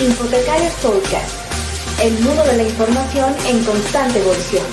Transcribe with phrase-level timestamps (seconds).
[0.00, 4.64] Infotecarios Podcast, el mundo de la información en constante evolución.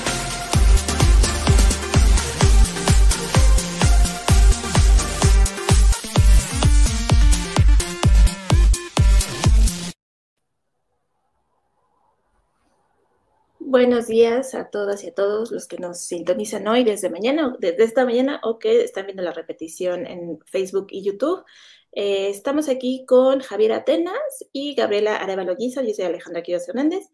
[13.60, 17.84] Buenos días a todas y a todos los que nos sintonizan hoy desde mañana, desde
[17.84, 21.44] esta mañana o que están viendo la repetición en Facebook y YouTube.
[21.92, 25.82] Eh, estamos aquí con Javier Atenas y Gabriela Arevalo Guiza.
[25.84, 27.10] Yo soy Alejandra Quiroz Hernández.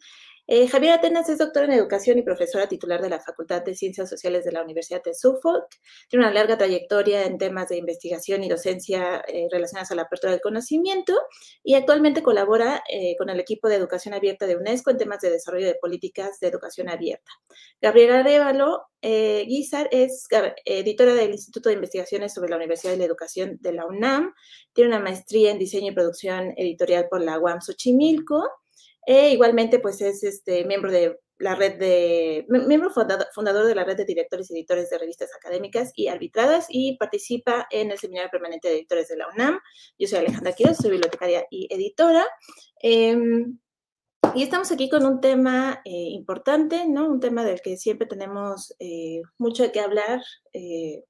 [0.46, 4.10] Eh, Javier Atenas es doctora en educación y profesora titular de la Facultad de Ciencias
[4.10, 5.68] Sociales de la Universidad de Suffolk.
[6.10, 10.32] Tiene una larga trayectoria en temas de investigación y docencia eh, relacionadas a la apertura
[10.32, 11.14] del conocimiento
[11.64, 15.30] y actualmente colabora eh, con el equipo de educación abierta de UNESCO en temas de
[15.30, 17.32] desarrollo de políticas de educación abierta.
[17.82, 20.28] Gabriela Arevalo Guizar es
[20.66, 24.34] editora del Instituto de Investigaciones sobre la Universidad de la Educación de la UNAM.
[24.74, 28.50] Tiene una maestría en diseño y producción editorial por la UAM Xochimilco
[29.06, 33.98] e igualmente, pues es este, miembro de la red de, miembro fundador, de la red
[33.98, 38.70] de directores y editores de revistas académicas y arbitradas y participa en el Seminario Permanente
[38.70, 39.60] de Editores de la UNAM.
[40.00, 42.26] Yo soy Alejandra Quiroz, soy bibliotecaria y editora.
[42.82, 43.60] Em,
[44.36, 47.10] y estamos aquí con un tema eh, importante, ¿no?
[47.10, 50.22] Un tema del que siempre tenemos eh, mucho qué hablar.
[50.54, 51.04] Eh,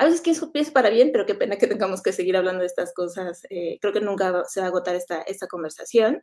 [0.00, 2.60] a veces que eso piensa para bien, pero qué pena que tengamos que seguir hablando
[2.60, 3.42] de estas cosas.
[3.48, 6.22] creo que nunca se va a agotar esta, esta conversación.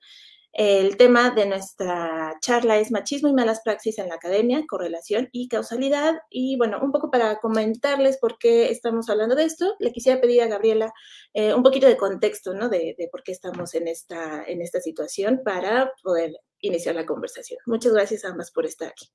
[0.52, 5.48] El tema de nuestra charla es machismo y malas praxis en la academia, correlación y
[5.48, 6.16] causalidad.
[6.32, 10.42] Y bueno, un poco para comentarles por qué estamos hablando de esto, le quisiera pedir
[10.42, 10.92] a Gabriela
[11.36, 12.70] eh, un poquito de contexto, ¿no?
[12.70, 17.60] De, de, por qué estamos en esta, en esta situación para poder iniciar la conversación.
[17.68, 19.12] Muchas gracias a ambas por estar aquí.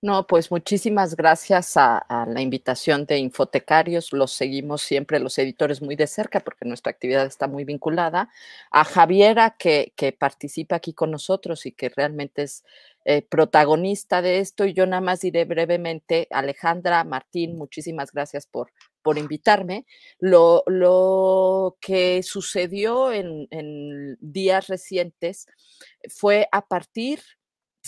[0.00, 4.12] No, pues muchísimas gracias a, la invitación de Infotecarios.
[4.12, 8.30] Los seguimos siempre los editores muy de cerca porque nuestra actividad está muy vinculada.
[8.70, 12.64] A Javiera, que, participa aquí con nosotros y que realmente es
[13.06, 14.66] eh, protagonista de esto.
[14.66, 18.70] Y yo nada más diré brevemente, Alejandra, Martín, muchísimas gracias por,
[19.02, 19.84] por invitarme.
[20.20, 23.48] Lo, lo que sucedió en
[24.20, 25.48] días recientes
[26.08, 27.20] fue a partir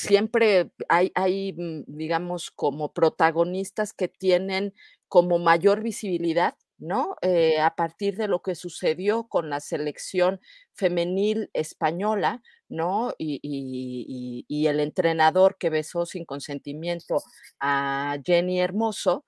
[0.00, 4.74] siempre hay, hay, mm, digamos, como protagonistas que tienen
[5.08, 7.16] como mayor visibilidad, ¿no?
[7.22, 10.40] Eh, a partir de lo que sucedió con la selección
[10.72, 13.14] femenil española, ¿no?
[13.18, 17.22] Y, el entrenador que besó sin consentimiento
[17.60, 19.24] a Jenny Hermoso,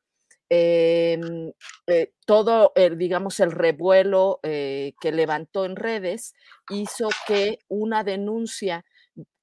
[0.48, 1.52] em,
[1.86, 6.34] eh, todo, digamos, el revuelo eh, que levantó en redes
[6.70, 8.84] hizo que una denuncia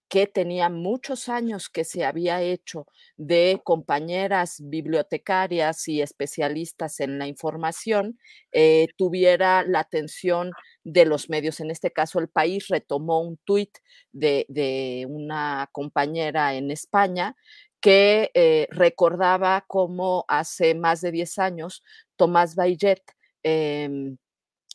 [0.09, 7.27] que tenía muchos años que se había hecho de compañeras bibliotecarias y especialistas en la
[7.27, 8.19] información,
[8.51, 10.51] eh, tuviera la atención
[10.83, 11.59] de los medios.
[11.59, 13.77] En este caso, el país retomó un tuit
[14.11, 17.35] de, una compañera en España
[17.79, 21.83] que eh, recordaba cómo hace más de 10 años
[22.17, 23.01] Tomás Bayet
[23.43, 24.17] em,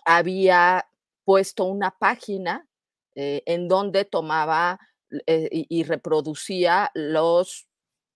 [0.06, 0.87] había
[1.25, 2.67] puesto una página
[3.15, 4.78] eh, en donde tomaba
[5.26, 7.66] eh, y, reproducía los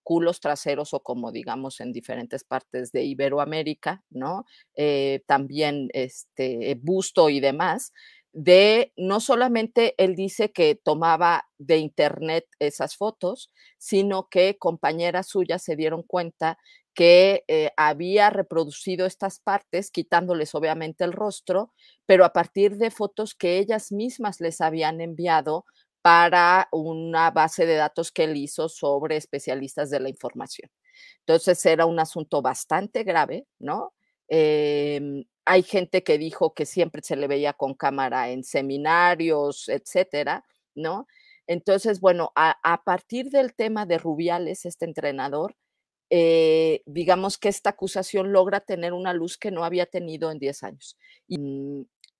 [0.03, 4.45] culos traseros o como digamos en diferentes partes de Iberoamérica, ¿no?
[4.75, 7.93] Eh, también este busto y demás,
[8.33, 15.63] de no solamente él dice que tomaba de internet esas fotos, sino que compañeras suyas
[15.63, 16.57] se dieron cuenta
[16.93, 21.71] que eh, había reproducido estas partes, quitándoles obviamente el rostro,
[22.05, 25.65] pero a partir de fotos que ellas mismas les habían enviado
[26.01, 30.69] para una base de datos que él hizo sobre especialistas de la información.
[31.19, 33.93] Entonces era un asunto bastante grave, ¿no?
[34.27, 40.45] Em, hay gente que dijo que siempre se le veía con cámara en seminarios, etcétera,
[40.75, 41.07] ¿no?
[41.47, 45.55] Entonces, bueno, a, partir del tema de Rubiales, este entrenador,
[46.11, 50.63] eh, digamos que esta acusación logra tener una luz que no había tenido en 10
[50.63, 50.97] años.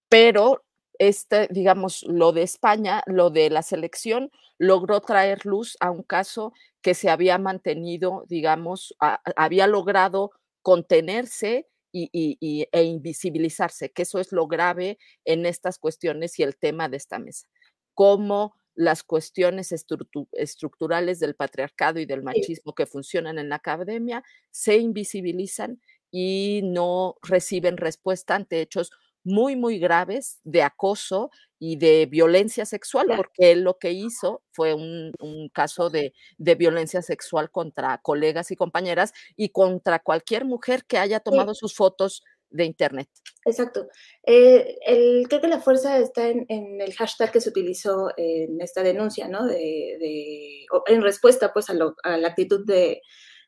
[0.09, 0.63] pero
[0.99, 6.53] este, digamos, lo de España, lo de la selección, logró traer luz a un caso
[6.81, 8.95] que se había mantenido, digamos,
[9.35, 10.31] había logrado
[10.61, 16.89] contenerse y, e invisibilizarse, que eso es lo grave en estas cuestiones y el tema
[16.89, 17.47] de esta mesa.
[17.95, 24.77] Cómo las cuestiones estructurales del patriarcado y del machismo que funcionan en la academia se
[24.77, 25.81] invisibilizan
[26.11, 28.91] y no reciben respuesta ante hechos
[29.23, 31.29] muy, muy graves de acoso
[31.59, 35.11] y de violencia sexual, porque él lo que hizo fue un,
[35.53, 41.53] caso de, violencia sexual contra colegas y compañeras y contra cualquier mujer que haya tomado
[41.53, 43.09] sus fotos de Internet.
[43.45, 43.87] Exacto.
[44.25, 48.81] Eh, el, creo que la fuerza está en, el hashtag que se utilizó en esta
[48.81, 49.45] denuncia, ¿no?
[49.45, 53.01] De, en respuesta, pues, a, la actitud de,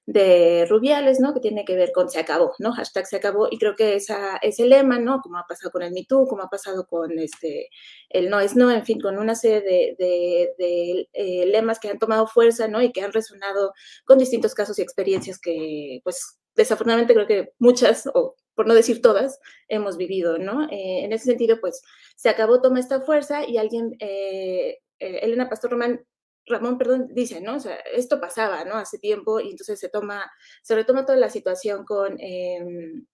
[0.06, 1.34] de Rubiales, ¿no?
[1.34, 2.72] Que tiene que ver con se acabó, ¿no?
[2.74, 3.48] Hashtag se acabó.
[3.52, 5.22] Y creo que esa, ese lema, ¿no?
[5.22, 7.70] Como ha pasado con el Me Too, como ha pasado con este,
[8.10, 12.00] el no es no, en fin, con una serie de, de, eh, lemas que han
[12.00, 12.82] tomado fuerza, ¿no?
[12.82, 13.74] Y que han resonado
[14.06, 19.02] con distintos casos y experiencias que, pues, desafortunadamente creo que muchas, o por no decir
[19.02, 19.40] todas,
[19.70, 20.64] hemos vivido, ¿no?
[20.66, 21.82] Eh, en ese sentido, pues,
[22.16, 26.06] se acabó, toma esta fuerza y alguien, eh, Elena Pastor Román
[26.52, 27.56] Ramón, perdón, dice, ¿no?
[27.56, 28.76] O sea, esto pasaba, ¿no?
[28.76, 30.32] Hace tiempo y entonces se toma,
[30.64, 33.06] se retoma toda la situación con, em,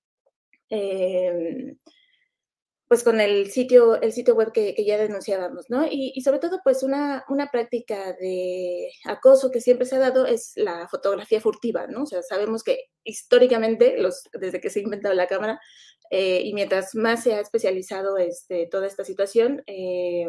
[0.69, 1.77] em,
[2.87, 5.85] pues con el sitio, el sitio web que, ya denunciábamos, ¿no?
[5.89, 10.53] Y, sobre todo, pues una, una práctica de acoso que siempre se ha dado es
[10.55, 12.03] la fotografía furtiva, ¿no?
[12.03, 15.59] O sea, sabemos que históricamente, los, desde que se ha inventado la cámara,
[16.11, 20.27] eh, y mientras más se ha especializado este, toda esta situación, eh,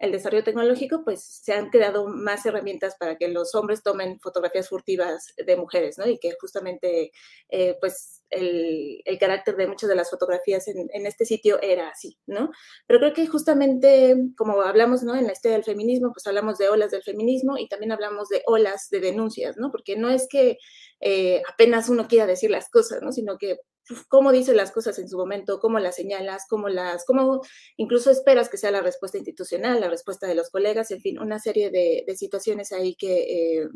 [0.00, 4.70] el desarrollo tecnológico, pues se han creado más herramientas para que los hombres tomen fotografías
[4.70, 6.06] furtivas de mujeres, ¿no?
[6.08, 7.12] Y que justamente,
[7.50, 12.16] eh, pues, el, carácter de muchas de las fotografías en, en, este sitio era así,
[12.26, 12.50] ¿no?
[12.86, 15.14] Pero creo que justamente, como hablamos, ¿no?
[15.14, 18.42] En la historia del feminismo, pues hablamos de olas del feminismo y también hablamos de
[18.46, 19.70] olas de denuncias, ¿no?
[19.70, 20.56] Porque no es que
[21.00, 23.12] eh, apenas uno quiera decir las cosas, ¿no?
[23.12, 23.58] Sino que
[24.08, 27.40] cómo dices las cosas en su momento, cómo las señalas, cómo las, cómo
[27.76, 31.38] incluso esperas que sea la respuesta institucional, la respuesta de los colegas, en fin, una
[31.38, 33.68] serie de, situaciones ahí que, eh,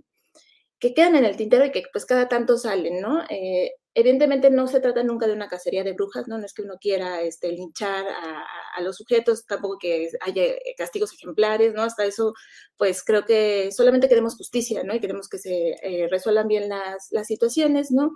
[0.78, 3.22] que quedan en el tintero y que pues cada tanto salen, ¿no?
[3.30, 6.36] Eh, evidentemente no se trata nunca de una cacería de brujas, ¿no?
[6.36, 10.42] No es que uno quiera este, linchar a, los sujetos, tampoco que haya
[10.76, 11.82] castigos ejemplares, ¿no?
[11.82, 12.34] Hasta eso,
[12.76, 14.94] pues creo que solamente queremos justicia, ¿no?
[14.94, 18.10] Y queremos que se eh, resuelvan bien las, las situaciones, ¿no?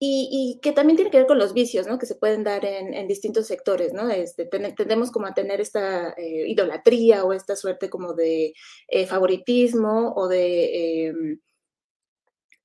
[0.00, 1.98] Em, y, que también tiene que ver con los vicios, ¿no?
[1.98, 4.08] Que se pueden dar en, distintos sectores, ¿no?
[4.10, 8.54] Este, tendemos como a tener esta eh, idolatría o esta suerte como de
[8.88, 11.40] eh, favoritismo o de em,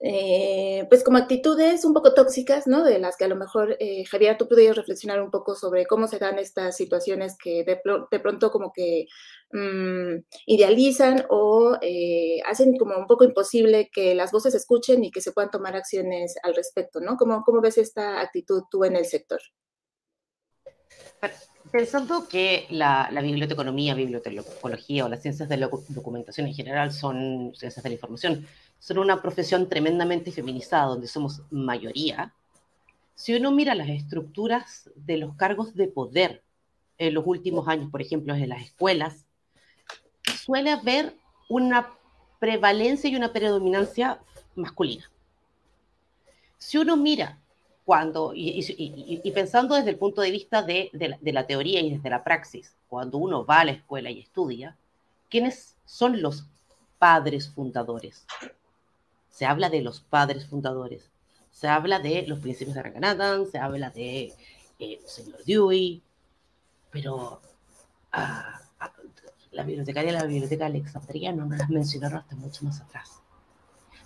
[0.06, 2.84] eh, pues como actitudes un poco tóxicas, ¿no?
[2.84, 6.08] De las que a lo mejor, eh, Javier, tú podrías reflexionar un poco sobre cómo
[6.10, 7.80] se dan estas situaciones que de,
[8.20, 9.08] pronto como que
[9.54, 15.22] mm, idealizan o eh, hacen como un poco imposible que las voces escuchen y que
[15.22, 17.16] se puedan tomar acciones al respecto, ¿no?
[17.16, 19.40] ¿Cómo, cómo ves esta actitud tú en el sector?
[21.72, 27.54] Pensando que la, la biblioteconomía, bibliotecología o las ciencias de la documentación en general son
[27.56, 28.46] ciencias de la información,
[28.84, 32.34] son una profesión tremendamente feminizada, donde somos mayoría,
[33.16, 36.44] si uno mira las estructuras de los cargos de poder
[36.98, 39.26] en los últimos años, por ejemplo, en las escuelas,
[40.36, 41.16] suele haber
[41.48, 41.94] una
[42.40, 44.20] prevalencia y una predominancia
[44.54, 45.10] masculina.
[46.58, 47.40] Si uno mira
[47.86, 52.26] cuando, y, pensando desde el punto de vista de, de, la, teoría y desde la
[52.26, 54.76] praxis, cuando uno va a la escuela y estudia,
[55.30, 56.46] ¿quiénes son los
[57.00, 58.26] padres fundadores?
[59.34, 61.10] Se habla de los padres fundadores,
[61.52, 64.32] se habla de los principios de Ranganathan, se habla de
[64.78, 66.04] eh, señor Dewey,
[66.92, 67.42] pero
[68.12, 68.94] ah, ah,
[69.52, 73.22] la bibliotecaria de la biblioteca Alexandria no las mencionaron hasta mucho más atrás.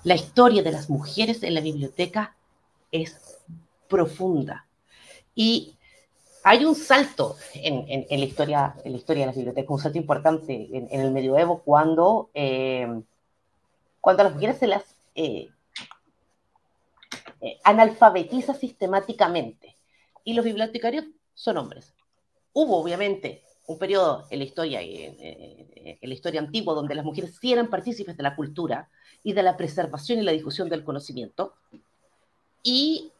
[0.04, 2.38] La historia de las mujeres en la biblioteca
[2.90, 3.38] es
[3.90, 4.66] profunda
[5.36, 5.76] y
[6.44, 10.70] hay un salto en, la, historia, en la historia de las bibliotecas, un salto importante
[10.72, 13.02] en, el medioevo cuando, eh,
[14.00, 15.50] cuando a las mujeres se las eh,
[17.42, 19.76] eh, analfabetiza sistemáticamente.
[20.24, 21.96] Y los bibliotecarios son hombres.
[22.54, 27.52] Hubo, obviamente, un periodo en la historia, en, la historia antigua donde las mujeres sí
[27.52, 28.90] eran partícipes de la cultura
[29.24, 31.56] y de la preservación y la difusión del conocimiento.
[32.62, 33.12] Y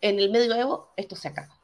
[0.00, 1.54] en el medioevo esto se acaba.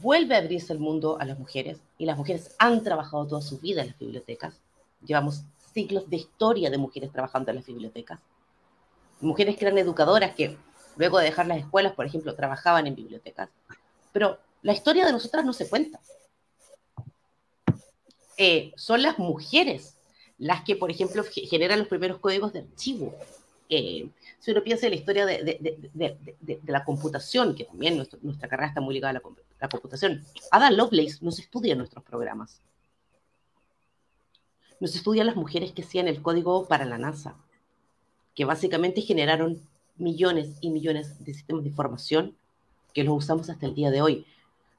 [0.00, 3.58] Vuelve a abrirse el mundo a las mujeres y las mujeres han trabajado toda su
[3.58, 4.60] vida en las bibliotecas.
[5.04, 5.42] Llevamos
[5.72, 8.20] siglos de historia de mujeres trabajando en las bibliotecas.
[9.20, 10.56] Mujeres que eran educadoras, que
[10.96, 13.48] luego de dejar las escuelas, por ejemplo, trabajaban en bibliotecas.
[14.12, 16.00] Pero la historia de nosotras no se cuenta.
[18.36, 19.96] Eh, son las mujeres
[20.38, 23.14] las que, por ejemplo, generan los primeros códigos de archivo.
[23.68, 28.80] Eh, si uno piensa en la historia de, la computación, que también nuestra carrera está
[28.80, 29.22] muy ligada a la,
[29.60, 32.60] la computación, Ada Lovelace no se estudia en nuestros programas
[34.82, 37.36] nos estudian las mujeres que hacían el código para la NASA,
[38.34, 39.62] que básicamente generaron
[39.96, 42.36] millones y millones de sistemas de información
[42.92, 44.26] que los usamos hasta el día de hoy.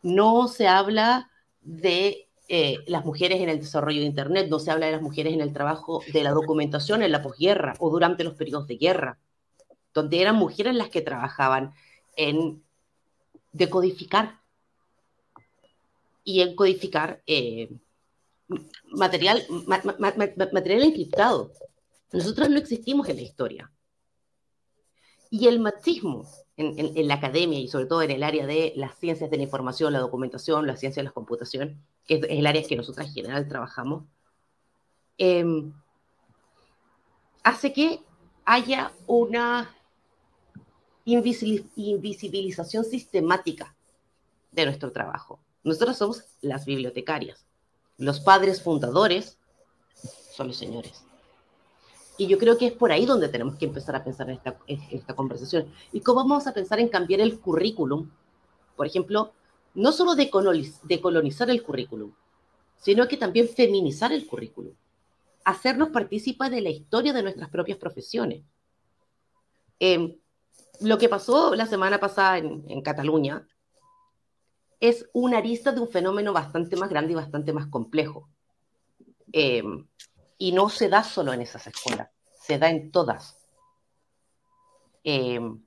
[0.02, 1.32] No se habla
[1.62, 5.34] de eh, las mujeres en el desarrollo de Internet, no se habla de las mujeres
[5.34, 9.18] en el trabajo de la documentación en la posguerra o durante los periodos de guerra.
[9.94, 11.74] donde eran mujeres las que trabajaban
[12.18, 12.62] en
[13.54, 14.42] decodificar
[16.26, 17.70] y en codificar eh,
[18.92, 21.52] material, material encriptado.
[22.12, 23.72] Nosotros no existimos en la historia.
[25.30, 29.30] Y el machismo en, la academia y sobre todo en el área de las ciencias
[29.30, 32.76] de la información, la documentación, la ciencia de la computación, que es, el área que
[32.76, 34.04] nosotros en general trabajamos,
[35.18, 35.74] em,
[37.44, 38.02] hace que
[38.46, 39.74] haya una
[41.06, 43.76] invisibilización sistemática
[44.52, 45.40] de nuestro trabajo.
[45.64, 47.46] Nosotros somos las bibliotecarias.
[48.04, 49.38] Los padres fundadores
[50.36, 51.06] son los señores.
[52.18, 54.42] Y yo creo que es por ahí donde tenemos que empezar a pensar en
[54.92, 55.72] esta, conversación.
[55.94, 58.10] ¿Y cómo vamos a pensar en cambiar el currículum?
[58.76, 59.32] Por ejemplo,
[59.74, 60.30] no solo de
[61.50, 62.14] el currículum,
[62.76, 64.74] sino que también feminizar el currículum.
[65.46, 68.44] Hacernos partícipas de la historia de nuestras propias profesiones.
[69.80, 70.18] Em,
[70.82, 73.48] lo que pasó la semana pasada en, Cataluña
[74.84, 78.28] es una arista de un fenómeno bastante más grande y bastante más complejo.
[79.32, 79.88] Em,
[80.38, 82.10] y no se da solo en esas escuelas,
[82.42, 83.38] se da en todas.
[85.06, 85.64] Em,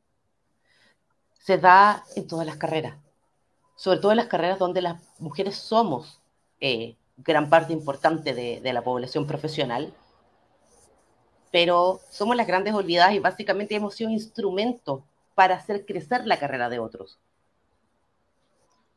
[1.32, 2.98] se da en todas las carreras,
[3.74, 6.20] sobre todo en las carreras donde las mujeres somos
[6.60, 9.94] eh, gran parte importante de, la población profesional,
[11.50, 15.04] pero somos las grandes olvidadas y básicamente hemos sido instrumentos
[15.34, 17.18] para hacer crecer la carrera de otros.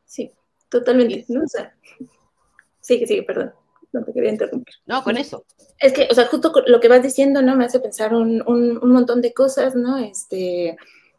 [0.09, 0.31] Sí,
[0.69, 1.23] totalmente.
[1.29, 1.43] ¿no?
[2.81, 3.53] sí, sí, perdón
[3.91, 4.75] no te quería interrumpir.
[4.85, 5.45] No, con eso.
[5.79, 7.55] Es que, o sea, justo lo que vas diciendo, ¿no?
[7.55, 9.97] Me hace pensar un, un, montón de cosas, ¿no?
[9.97, 10.77] Este,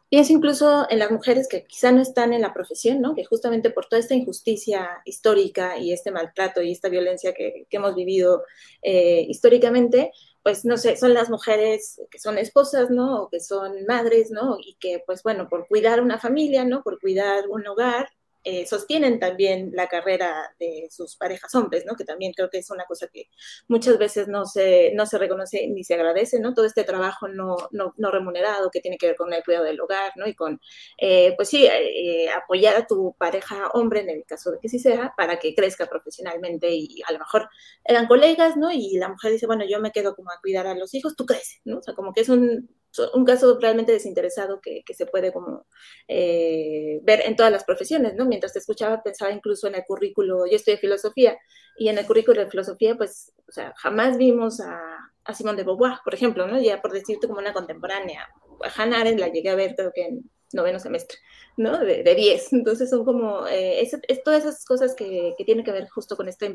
[0.09, 3.15] pienso incluso en las mujeres que quizá no están en la profesión, ¿no?
[3.15, 7.77] Que justamente por toda esta injusticia histórica y este maltrato y esta violencia que, que
[7.77, 8.43] hemos vivido
[8.81, 10.11] eh, históricamente,
[10.43, 13.23] pues no sé, son las mujeres que son esposas, ¿no?
[13.23, 14.57] O que son madres, ¿no?
[14.59, 16.83] Y que, pues bueno, por cuidar una familia, ¿no?
[16.83, 18.09] Por cuidar un hogar,
[18.43, 21.95] eh, sostienen también la carrera de sus parejas hombres, ¿no?
[21.95, 23.27] Que también creo que es una cosa que
[23.67, 26.53] muchas veces no se, no se reconoce ni se agradece, ¿no?
[26.53, 29.79] Todo este trabajo no, no, no remunerado que tiene que ver con el cuidado del
[29.79, 30.27] hogar, ¿no?
[30.27, 30.59] Y con,
[30.97, 34.79] eh, pues sí, eh, apoyar a tu pareja hombre, en el caso de que sí
[34.79, 37.49] sea, para que crezca profesionalmente y a lo mejor
[37.83, 38.71] eran colegas, ¿no?
[38.71, 41.25] Y la mujer dice, bueno, yo me quedo como a cuidar a los hijos, tú
[41.25, 41.79] creces, ¿no?
[41.79, 42.69] O sea, como que es un
[43.13, 45.65] un caso realmente desinteresado que, se puede como
[46.07, 48.25] eh, ver en todas las profesiones, ¿no?
[48.25, 51.37] Mientras te escuchaba pensaba incluso en el currículo, yo de filosofía,
[51.77, 54.79] y en el currículo de filosofía, pues, o sea, jamás vimos a,
[55.23, 56.59] a Simón de Beauvoir, por ejemplo, ¿no?
[56.59, 58.27] Ya por decirte como una contemporánea.
[58.63, 61.17] A Hannah Arendt la llegué a ver creo que en noveno semestre,
[61.57, 61.77] ¿no?
[61.79, 62.53] De 10.
[62.53, 66.27] Entonces son como, eh, es, todas esas cosas que, que, tienen que ver justo con
[66.27, 66.45] esta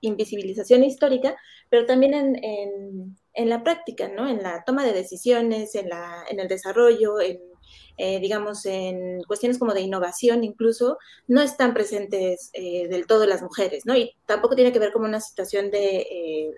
[0.00, 1.36] invisibilización histórica,
[1.70, 4.28] pero también en, en, en, la práctica, ¿no?
[4.28, 7.38] En la toma de decisiones, en, la, en el desarrollo, en,
[7.96, 13.42] eh, digamos, en cuestiones como de innovación incluso, no están presentes eh, del todo las
[13.42, 13.96] mujeres, ¿no?
[13.96, 16.54] Y tampoco tiene que ver como una situación de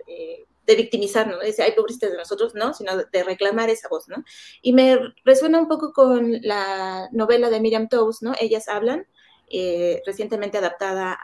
[0.71, 1.41] de victimizar, ¿no?
[1.41, 4.23] Dice, hay pobristas de nosotros, no, sino de reclamar esa voz, ¿no?
[4.63, 8.35] Y me resuena un poco con la novela de Miriam Toews, ¿no?
[8.41, 9.07] Ellas hablan,
[9.51, 11.19] eh, recientemente adaptada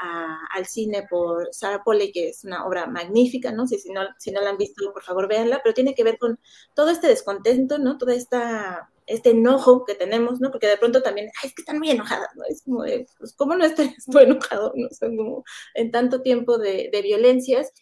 [0.52, 3.66] al cine por Sarah Polley, que es una obra magnífica, ¿no?
[3.66, 6.18] Si, si, no, si no la han visto, por favor, véanla, pero tiene que ver
[6.18, 6.38] con
[6.74, 7.98] todo este descontento, ¿no?
[7.98, 10.50] Toda esta este enojo que tenemos, ¿no?
[10.50, 12.42] Porque de pronto también, ay, es que están muy enojadas, ¿no?
[12.48, 14.88] Es como de, pues, ¿cómo no estarías tú enojado, ¿no?
[14.88, 17.72] O como en tanto tiempo de, de violencias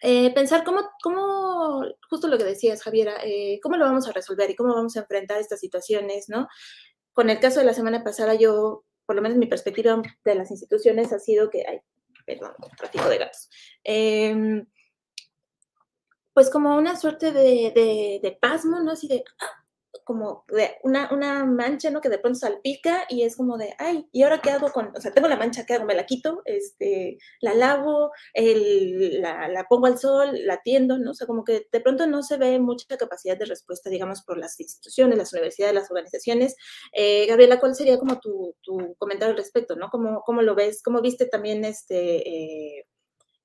[0.00, 4.48] eh, pensar cómo, cómo, justo lo que decías, Javiera, eh, cómo lo vamos a resolver
[4.50, 6.48] y cómo vamos a enfrentar estas situaciones, ¿no?
[7.12, 10.50] Con el caso de la semana pasada, yo, por lo menos mi perspectiva de las
[10.50, 11.80] instituciones ha sido que, hay,
[12.26, 13.48] perdón, tráfico de gatos.
[13.82, 14.66] Em,
[16.34, 18.92] pues como una suerte de, de, de pasmo, ¿no?
[18.92, 19.57] Así de, ah,
[20.08, 22.00] como de una, una mancha, ¿no?
[22.00, 25.00] Que de pronto salpica y es como de, ay, ¿y ahora qué hago con, o
[25.02, 25.84] sea, tengo la mancha, ¿qué hago?
[25.84, 31.10] Me la quito, este, la lavo, el, la, pongo al sol, la tiendo, ¿no?
[31.10, 34.38] O sea, como que de pronto no se ve mucha capacidad de respuesta, digamos, por
[34.38, 36.56] las instituciones, las universidades, las organizaciones.
[36.92, 39.90] Eh, Gabriela, ¿cuál sería como tu, tu, comentario al respecto, ¿no?
[39.90, 40.82] ¿Cómo, cómo lo ves?
[40.82, 42.86] ¿Cómo viste también, este, eh,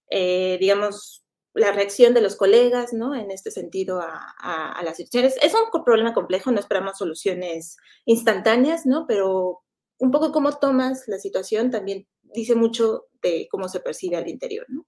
[0.09, 1.22] eh, digamos,
[1.53, 3.15] la reacción de los colegas, ¿no?
[3.15, 5.37] En este sentido a, las situaciones.
[5.41, 9.05] Es un problema complejo, no esperamos soluciones instantáneas, ¿no?
[9.07, 9.61] Pero
[9.99, 14.65] un poco cómo tomas la situación también dice mucho de cómo se percibe al interior,
[14.67, 14.85] ¿no?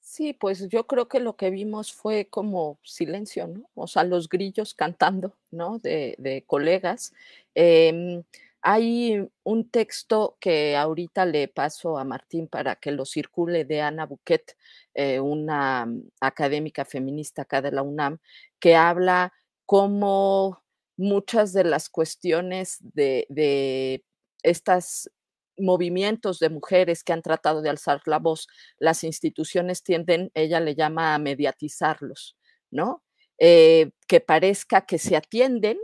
[0.00, 3.52] Sí, pues yo creo que lo que vimos fue como silencio.
[3.74, 5.78] O sea, los grillos cantando, ¿no?
[5.78, 7.12] De, colegas.
[7.54, 8.22] Eh,
[8.62, 14.06] hay un texto que ahorita le paso a Martín para que lo circule de Ana
[14.06, 14.56] Buquet,
[14.94, 18.18] eh, una mm, académica feminista acá de la UNAM,
[18.58, 19.32] que habla
[19.66, 20.62] cómo
[20.96, 24.02] muchas de las cuestiones de,
[24.42, 25.10] estos
[25.58, 28.46] movimientos de mujeres que han tratado de alzar la voz,
[28.78, 32.36] las instituciones tienden, ella le llama a mediatizarlos,
[32.70, 33.02] ¿no?
[33.38, 35.78] Eh, que parezca que se atienden,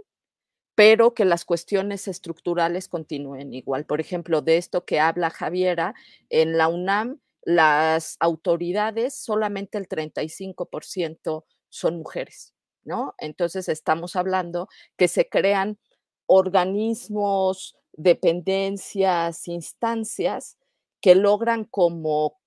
[0.75, 3.85] pero que las cuestiones estructurales continúen igual.
[3.87, 5.95] Por ejemplo, de esto que habla Javiera,
[6.31, 13.14] en la UNAM las autoridades solamente el 35% son mujeres, ¿no?
[13.19, 15.79] Entonces estamos hablando que se crean
[16.26, 20.57] organismos, dependencias, instancias
[21.00, 22.38] que logran como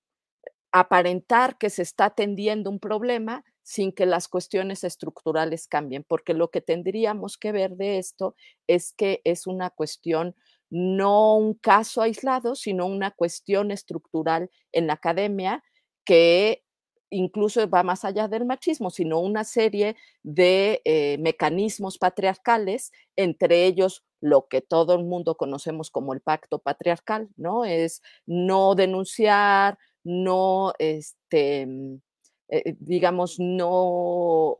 [0.72, 6.52] aparentar que se está atendiendo un problema sin que las cuestiones estructurales cambien, porque lo
[6.52, 8.36] que tendríamos que ver de esto
[8.68, 10.36] es que es una cuestión
[10.70, 15.64] no un caso aislado, sino una cuestión estructural en la academia
[16.04, 16.62] que
[17.10, 24.04] incluso va más allá del machismo, sino una serie de eh, mecanismos patriarcales, entre ellos
[24.20, 27.64] lo que todo el mundo conocemos como el pacto patriarcal, ¿no?
[27.64, 31.66] Es no denunciar, no, este,
[32.48, 34.56] eh, digamos, no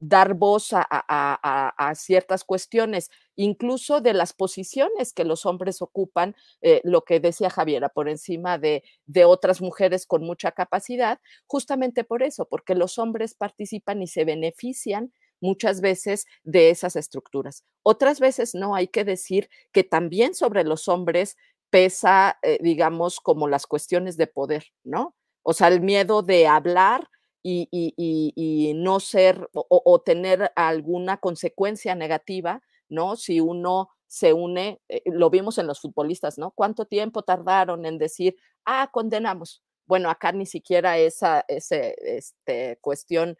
[0.00, 7.02] dar voz a, ciertas cuestiones, incluso de las posiciones que los hombres ocupan, eh, lo
[7.02, 8.82] que decía Javiera, por encima de,
[9.26, 15.12] otras mujeres con mucha capacidad, justamente por eso, porque los hombres participan y se benefician
[15.40, 17.64] muchas veces de esas estructuras.
[17.82, 21.36] Otras veces no, hay que decir que también sobre los hombres
[21.68, 25.14] pesa, eh, digamos, como las cuestiones de poder, ¿no?
[25.42, 27.08] O sea, el miedo de hablar
[27.42, 33.16] y, no ser o, tener alguna consecuencia negativa, ¿no?
[33.16, 36.50] Si uno se une, eh, lo vimos en los futbolistas, ¿no?
[36.50, 39.62] ¿Cuánto tiempo tardaron en decir, ah, condenamos?
[39.86, 43.38] Bueno, acá ni siquiera esa, este, cuestión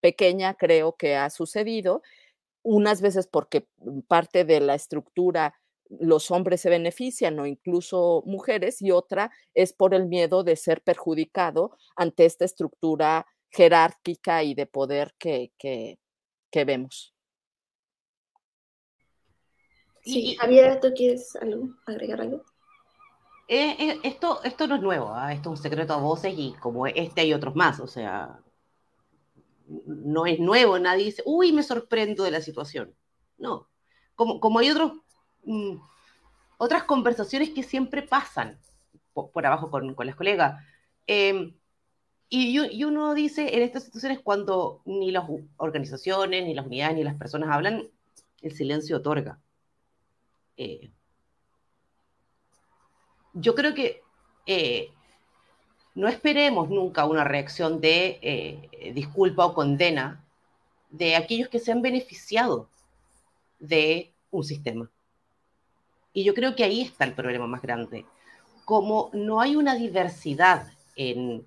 [0.00, 2.02] pequeña creo que ha sucedido,
[2.62, 3.66] unas veces porque
[4.08, 5.54] parte de la estructura
[5.88, 10.82] los hombres se benefician o incluso mujeres y otra es por el miedo de ser
[10.82, 15.98] perjudicado ante esta estructura jerárquica y de poder que, que,
[16.64, 17.14] vemos.
[20.02, 21.36] Sí, Javier, ¿tú quieres
[21.86, 22.44] agregar algo?
[23.48, 25.32] Eh, eh, esto, esto no es nuevo, ¿ah?
[25.32, 28.40] esto es un secreto a voces y como este hay otros más, o sea,
[29.66, 32.94] no es nuevo, nadie dice, uy, me sorprendo de la situación.
[33.38, 33.68] No,
[34.14, 34.92] como, como hay otros
[35.48, 35.80] Mm,
[36.58, 38.58] otras conversaciones que siempre pasan
[39.14, 40.62] por, abajo con, las colegas.
[41.06, 41.54] Em,
[42.28, 45.24] y, uno dice, en estas situaciones, cuando ni las
[45.56, 47.88] organizaciones, ni las unidades, ni las personas hablan,
[48.42, 49.40] el silencio otorga.
[50.58, 50.90] Eh,
[53.32, 54.02] yo creo que
[54.46, 54.90] eh,
[55.94, 60.24] no esperemos nunca una reacción de eh, disculpa o condena
[60.90, 62.68] de aquellos que se han beneficiado
[63.60, 64.90] de un sistema.
[66.18, 68.04] Y yo creo que ahí está el problema más grande.
[68.64, 71.46] Como no hay una diversidad en,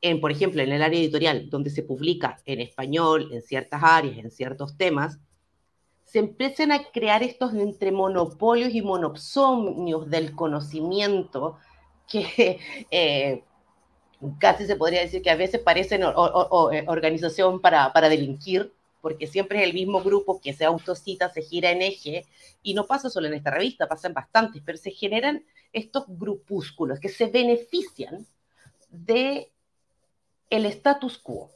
[0.00, 4.16] en, por ejemplo, en el área editorial, donde se publica en español, en ciertas áreas,
[4.16, 5.18] en ciertos temas,
[6.06, 11.58] se empiezan a crear estos entre monopolios y monopsonios del conocimiento
[12.08, 12.58] que
[12.90, 13.44] eh,
[14.38, 18.72] casi se podría decir que a veces parecen eh, organización para, para delinquir,
[19.06, 22.26] porque siempre es el mismo grupo que se autocita, se gira en eje,
[22.60, 27.08] y no pasa solo en esta revista, pasan bastantes, pero se generan estos grupúsculos que
[27.08, 28.26] se benefician
[28.90, 29.52] de
[30.50, 31.52] el status quo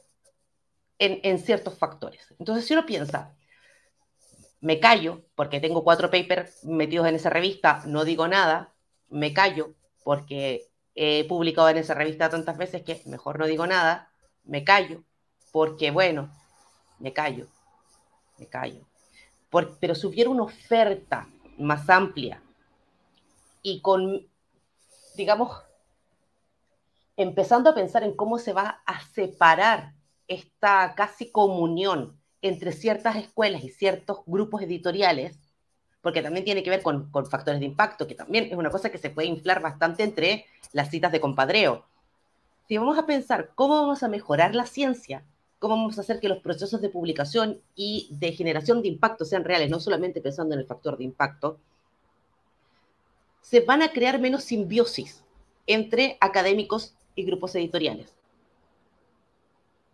[0.97, 2.33] en, en ciertos factores.
[2.39, 3.35] Entonces, si uno piensa,
[4.61, 8.73] me callo porque tengo cuatro papers metidos en esa revista, no digo nada,
[9.09, 14.09] me callo porque he publicado en esa revista tantas veces que mejor no digo nada,
[14.45, 15.03] me callo
[15.51, 16.31] porque, bueno,
[17.01, 17.47] me callo,
[18.37, 18.85] me callo.
[19.79, 22.41] pero si hubiera una oferta más amplia
[23.61, 24.27] y con,
[25.15, 25.51] digamos,
[27.17, 29.93] empezando a pensar en cómo se va a separar
[30.27, 35.37] esta casi comunión entre ciertas escuelas y ciertos grupos editoriales,
[36.01, 38.89] porque también tiene que ver con, con, factores de impacto, que también es una cosa
[38.89, 41.85] que se puede inflar bastante entre las citas de compadreo.
[42.67, 45.23] Si vamos a pensar cómo vamos a mejorar la ciencia
[45.61, 49.43] cómo vamos a hacer que los procesos de publicación y de generación de impacto sean
[49.43, 51.59] reales, no solamente pensando en el factor de impacto,
[53.41, 55.23] se van a crear menos simbiosis
[55.67, 58.15] entre académicos y grupos editoriales.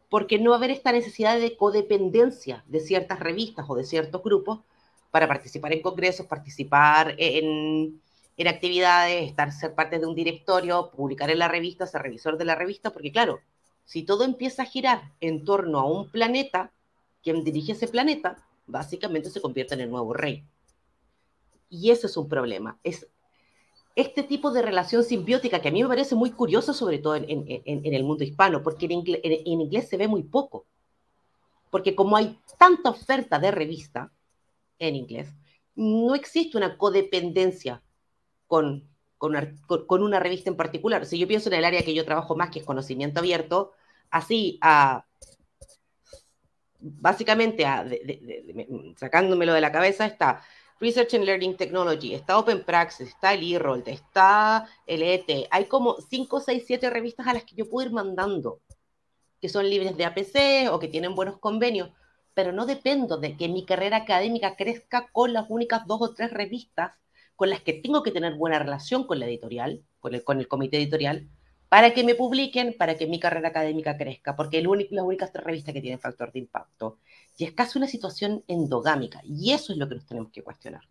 [0.10, 4.24] Porque no va a haber esta necesidad de codependencia de ciertas revistas o de ciertos
[4.24, 4.62] grupos
[5.12, 8.02] para participar en congresos, participar en,
[8.38, 12.46] en actividades, estar, ser parte de un directorio, publicar en la revista, ser revisor de
[12.46, 13.42] la revista, porque claro,
[13.88, 16.74] si todo empieza a girar en torno a un planeta
[17.24, 20.46] quien dirige ese planeta, básicamente se convierte en el nuevo rey.
[21.70, 22.78] Y eso es un problema.
[22.84, 23.08] Es
[23.96, 27.26] este tipo de relación simbiótica que a mí me parece muy curioso, sobre todo en,
[27.26, 28.92] el mundo hispano, porque en
[29.46, 30.66] inglés, se ve muy poco.
[31.70, 34.12] Porque como hay tanta oferta de revista
[34.80, 35.34] en inglés,
[35.76, 37.82] no existe una codependencia
[38.48, 38.84] con,
[39.18, 39.34] con,
[40.04, 41.06] una, revista en particular.
[41.06, 43.72] Si yo pienso en el área que yo trabajo más, que es conocimiento abierto,
[44.10, 45.06] así a
[46.80, 47.66] básicamente
[48.96, 50.42] sacándomelo de la cabeza está
[50.80, 55.48] Research and Learning Technology, está Open Praxis, está el eRoll, está el ET.
[55.50, 58.62] Hay como 5, 6, 7 revistas a las que yo puedo ir mandando,
[59.42, 61.90] que son libres de APC o que tienen buenos convenios,
[62.36, 66.32] pero no dependo de que mi carrera académica crezca con las únicas dos o tres
[66.32, 66.92] revistas
[67.36, 70.48] con las que tengo que tener buena relación con la editorial, con el, con el
[70.48, 71.28] comité editorial,
[71.70, 75.74] para que me publiquen, para que mi carrera académica crezca, porque es la única revista
[75.74, 77.00] que tiene factor de impacto.
[77.38, 80.84] Y es casi una situación endogámica, y eso es lo que nos tenemos que cuestionar.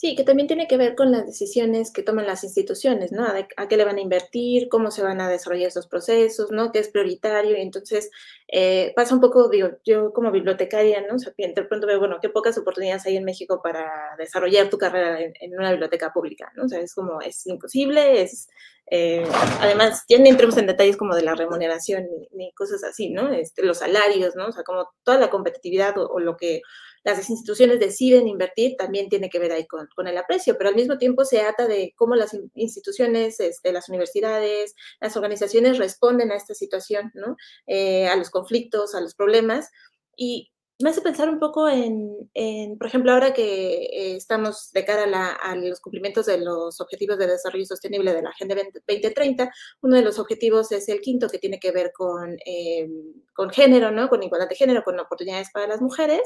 [0.00, 3.26] Sí, que también tiene que ver con las decisiones que toman las instituciones, ¿no?
[3.26, 6.72] A, qué le van a invertir, cómo se van a desarrollar esos procesos, ¿no?
[6.72, 7.54] Qué es prioritario.
[7.54, 8.10] Y entonces
[8.48, 11.16] eh, pasa un poco, digo, yo como bibliotecaria, ¿no?
[11.16, 14.78] O sea, de pronto veo, bueno, qué pocas oportunidades hay en México para desarrollar tu
[14.78, 16.64] carrera en, una biblioteca pública, ¿no?
[16.64, 18.48] O sea, es como, es imposible, es,
[18.90, 19.28] eh,
[19.60, 23.30] además, ya no entremos en detalles como de la remuneración ni, cosas así, ¿no?
[23.30, 24.46] Este, los salarios, ¿no?
[24.46, 26.62] O sea, como toda la competitividad o lo que
[27.02, 30.98] las instituciones deciden invertir, también tiene que ver ahí con, el aprecio, pero al mismo
[30.98, 36.54] tiempo se ata de cómo las instituciones, este, las universidades, las organizaciones responden a esta
[36.54, 37.36] situación, ¿no?
[37.66, 39.70] Eh, a los conflictos, a los problemas.
[40.16, 45.04] Y me hace pensar un poco en, por ejemplo, ahora que eh, estamos de cara
[45.34, 49.50] a, los cumplimientos de los Objetivos de Desarrollo Sostenible de la Agenda 2030,
[49.82, 52.88] uno de los objetivos es el quinto que tiene que ver con, eh,
[53.34, 54.08] con género, ¿no?
[54.08, 56.20] Con igualdad de género, con oportunidades para las mujeres,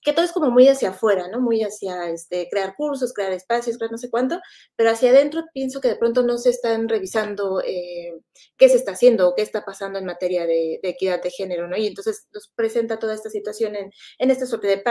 [0.00, 1.40] que todo es como muy hacia afuera, ¿no?
[1.40, 4.40] Muy hacia este, crear cursos, crear espacios, crear no sé cuánto,
[4.76, 8.14] pero hacia adentro pienso que de pronto no se están revisando eh,
[8.56, 11.66] qué se está haciendo o qué está pasando en materia de, de, equidad de género,
[11.68, 11.76] ¿no?
[11.76, 14.82] Y entonces nos presenta toda esta situación en en este sorteo de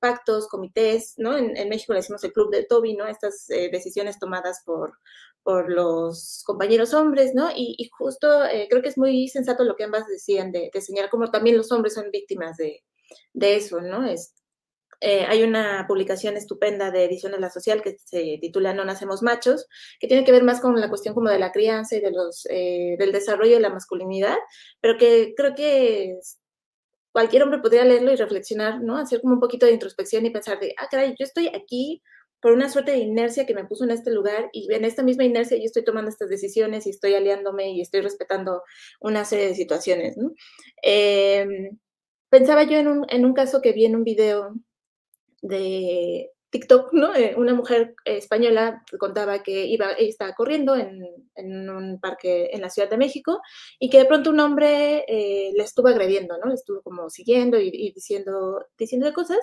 [0.00, 1.36] pactos, comités, ¿no?
[1.36, 3.06] En, México le decimos el club de Toby, ¿no?
[3.06, 4.98] Estas eh, decisiones tomadas por,
[5.42, 7.50] por los compañeros hombres, ¿no?
[7.54, 11.10] Y, justo eh, creo que es muy sensato lo que ambas decían de, de señalar
[11.10, 12.82] cómo también los hombres son víctimas de,
[13.32, 14.04] de eso, ¿no?
[14.06, 14.34] Es,
[15.00, 19.66] eh, hay una publicación estupenda de Ediciones La Social que se titula No nacemos machos,
[19.98, 22.44] que tiene que ver más con la cuestión como de la crianza y de los,
[22.44, 24.36] del desarrollo de la masculinidad,
[24.80, 26.20] pero que creo que
[27.12, 28.96] cualquier hombre podría leerlo y reflexionar, ¿no?
[28.96, 32.02] Hacer como un poquito de introspección y pensar de, ah, caray, yo estoy aquí
[32.40, 35.24] por una suerte de inercia que me puso en este lugar y en esta misma
[35.24, 38.62] inercia yo estoy tomando estas decisiones y estoy aliándome y estoy respetando
[39.00, 40.16] una serie de situaciones.
[40.82, 41.78] Em,
[42.30, 44.54] pensaba yo en un, en un caso que vi en un video
[45.42, 47.14] de TikTok, ¿no?
[47.14, 51.02] Eh, una mujer española contaba que iba, estaba corriendo en,
[51.70, 53.40] un parque en la Ciudad de México
[53.78, 56.48] y que de pronto un hombre eh, le estuvo agrediendo, ¿no?
[56.48, 59.40] Le estuvo como siguiendo y, y diciendo, diciendo cosas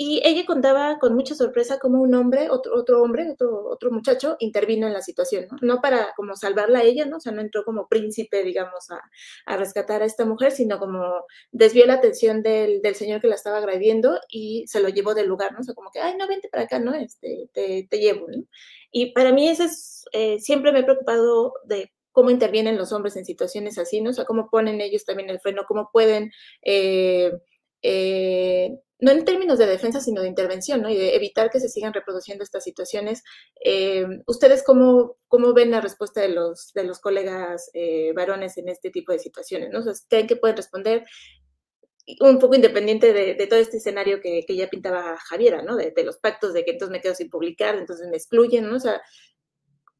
[0.00, 4.92] y ella contaba con mucha sorpresa cómo un hombre, otro, hombre, otro, muchacho, intervino en
[4.92, 5.58] la situación, ¿no?
[5.60, 7.16] No para como salvarla a ella, ¿no?
[7.16, 11.84] O sea, no entró como príncipe, digamos, a, rescatar a esta mujer, sino como desvió
[11.84, 15.58] la atención del, señor que la estaba agrediendo y se lo llevó del lugar, ¿no?
[15.58, 16.94] O sea, como que, ay, no, vente para acá, ¿no?
[16.94, 18.44] Este, te, te llevo, ¿no?
[18.92, 23.16] Y para mí eso es, eh, siempre me he preocupado de cómo intervienen los hombres
[23.16, 24.10] en situaciones así, ¿no?
[24.10, 26.30] O sea, cómo ponen ellos también el freno, cómo pueden...
[26.62, 27.32] Eh,
[27.82, 30.90] eh, no en términos de defensa, sino de intervención, ¿no?
[30.90, 33.22] Y de evitar que se sigan reproduciendo estas situaciones.
[33.64, 38.68] Eh, ¿Ustedes cómo, cómo, ven la respuesta de los, de los colegas eh, varones en
[38.68, 39.70] este tipo de situaciones?
[39.70, 39.80] ¿no?
[39.80, 41.04] O sea, ¿Creen que pueden responder
[42.20, 45.76] un poco independiente de, todo este escenario que, que, ya pintaba Javiera, ¿no?
[45.76, 48.76] De, los pactos, de que entonces me quedo sin publicar, entonces me excluyen, ¿no?
[48.76, 49.00] O sea,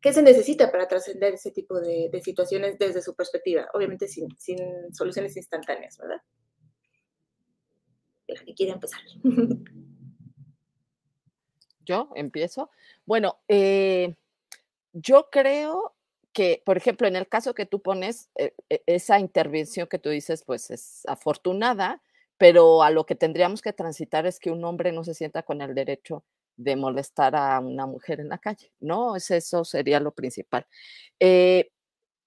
[0.01, 3.69] ¿qué se necesita para trascender ese tipo de, de, situaciones desde su perspectiva?
[3.75, 4.59] Obviamente sin, sin
[4.95, 6.23] soluciones instantáneas, ¿verdad?
[8.29, 9.01] La empezar.
[11.85, 12.71] Yo empiezo.
[13.07, 14.15] Bueno, eh,
[14.93, 15.95] yo creo
[16.35, 20.11] que, por ejemplo, en el caso que tú pones, eh, e, esa intervención que tú
[20.11, 22.03] dices, pues es afortunada,
[22.37, 25.63] pero a lo que tendríamos que transitar es que un hombre no se sienta con
[25.63, 26.25] el derecho
[26.57, 29.17] de molestar a una mujer en la calle, ¿no?
[29.17, 30.67] eso sería lo principal.
[31.21, 31.71] Eh,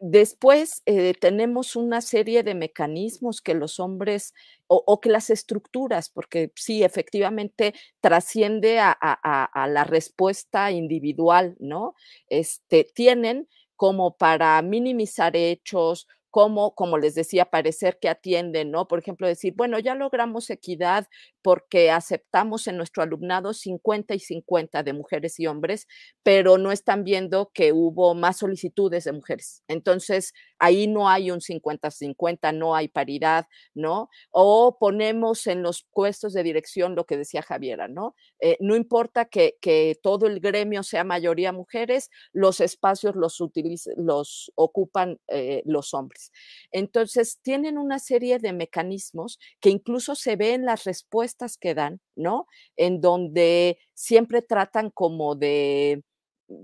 [0.03, 4.33] Después eh, tenemos una serie de mecanismos que los hombres
[4.65, 11.93] o, que las estructuras, porque sí, efectivamente trasciende a, la respuesta individual, ¿no?
[12.29, 18.87] Este, tienen como para minimizar hechos, como, como les decía, parecer que atienden, ¿no?
[18.87, 21.07] Por ejemplo, decir, bueno, ya logramos equidad
[21.41, 25.87] porque aceptamos en nuestro alumnado 50 y 50 de mujeres y hombres,
[26.23, 29.63] pero no están viendo que hubo más solicitudes de mujeres.
[29.67, 34.09] Entonces, ahí no hay un 50-50, no hay paridad, ¿no?
[34.29, 38.15] O ponemos en los puestos de dirección lo que decía Javiera, ¿no?
[38.39, 39.57] Eh, no importa que,
[40.03, 46.31] todo el gremio sea mayoría mujeres, los espacios los, ocupan eh, los hombres.
[46.71, 52.01] Entonces, tienen una serie de mecanismos que incluso se ven en las respuestas que dan,
[52.15, 52.47] ¿no?
[52.77, 56.03] En donde siempre tratan como de...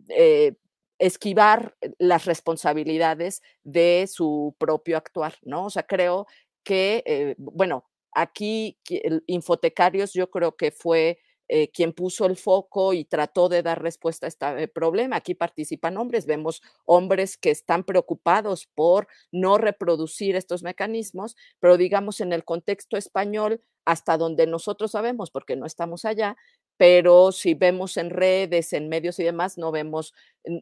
[0.10, 0.54] Eh,
[1.00, 5.66] esquivar las responsabilidades de su propio actuar, ¿no?
[5.66, 6.26] O sea, creo
[6.64, 8.80] que, eh, bueno, aquí
[9.28, 11.20] Infotecarios yo creo que fue
[11.50, 15.18] eh, quien puso el foco y trató de dar respuesta a este problema.
[15.18, 22.20] Aquí participan hombres, vemos hombres que están preocupados por no reproducir estos mecanismos, pero digamos
[22.22, 26.36] en el contexto español, hasta donde nosotros sabemos, porque no estamos allá,
[26.76, 30.14] pero si vemos en redes, en medios y demás, no vemos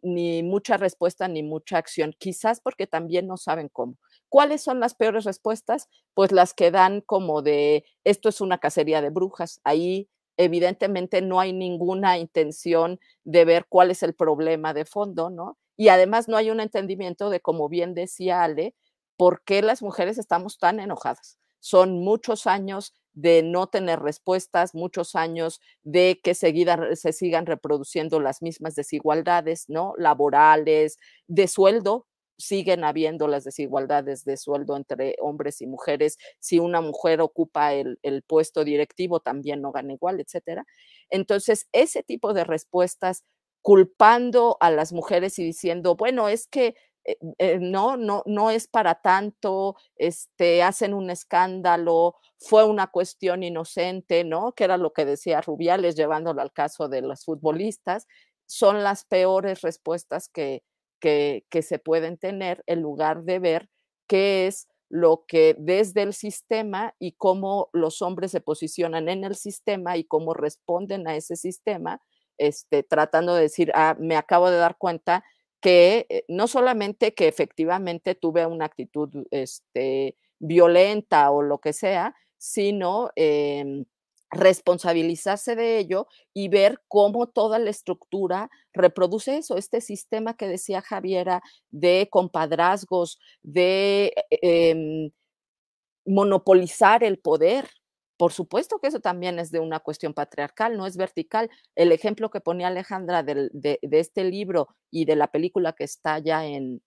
[0.03, 3.97] ni mucha respuesta ni mucha acción, quizás porque también no saben cómo.
[4.29, 5.89] ¿Cuáles son las peores respuestas?
[6.13, 11.39] Pues las que dan como de, esto es una cacería de brujas, ahí evidentemente no
[11.39, 15.57] hay ninguna intención de ver cuál es el problema de fondo, ¿no?
[15.77, 18.75] Y además no hay un entendimiento de, como bien decía Ale,
[19.17, 21.37] por qué las mujeres estamos tan enojadas.
[21.59, 28.19] Son muchos años de no tener respuestas, muchos años de que seguida, se sigan reproduciendo
[28.19, 29.93] las mismas desigualdades, ¿no?
[29.97, 36.17] Laborales, de sueldo, siguen habiendo las desigualdades de sueldo entre hombres y mujeres.
[36.39, 40.65] Si una mujer ocupa el, puesto directivo, también no gana igual, etcétera.
[41.09, 43.23] Entonces, ese tipo de respuestas
[43.61, 48.67] culpando a las mujeres y diciendo, bueno, es que eh, eh, no, no, no es
[48.67, 54.53] para tanto, este, hacen un escándalo, fue una cuestión inocente, ¿no?
[54.53, 58.07] Que era lo que decía Rubiales llevándolo al caso de los futbolistas,
[58.47, 60.63] son las peores respuestas que,
[60.99, 63.69] que, se pueden tener en lugar de ver
[64.07, 69.35] qué es lo que desde el sistema y cómo los hombres se posicionan en el
[69.35, 72.01] sistema y cómo responden a ese sistema,
[72.37, 75.23] este, tratando de decir, ah, me acabo de dar cuenta
[75.61, 82.15] que eh, no solamente que efectivamente tuve una actitud este, violenta o lo que sea,
[82.37, 83.85] sino em,
[84.35, 90.81] responsabilizarse de ello y ver cómo toda la estructura reproduce eso, este sistema que decía
[90.81, 95.11] Javiera de compadrazgos, de em,
[96.05, 97.69] monopolizar el poder.
[98.17, 101.49] Por supuesto que eso también es de una cuestión patriarcal, no es vertical.
[101.75, 106.45] El ejemplo que ponía Alejandra de, este libro y de la película que está ya
[106.45, 106.81] en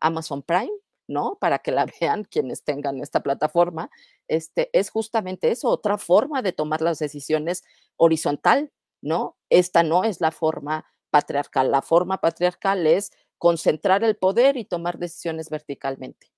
[0.00, 0.72] Amazon Prime,
[1.08, 1.36] ¿no?
[1.40, 3.90] Para que la vean quienes tengan esta plataforma,
[4.28, 7.64] este, es justamente eso, otra forma de tomar las decisiones
[7.96, 9.36] horizontal, ¿no?
[9.50, 14.98] Esta no es la forma patriarcal, la forma patriarcal es concentrar el poder y tomar
[14.98, 16.28] decisiones verticalmente.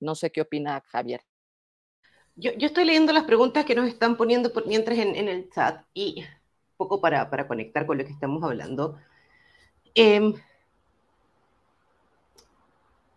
[0.00, 1.20] No sé qué opina Javier.
[2.36, 6.24] Yo, estoy leyendo las preguntas que nos están poniendo mientras en, el chat y
[6.76, 8.98] poco para, para, conectar con lo que estamos hablando.
[9.94, 10.34] Em,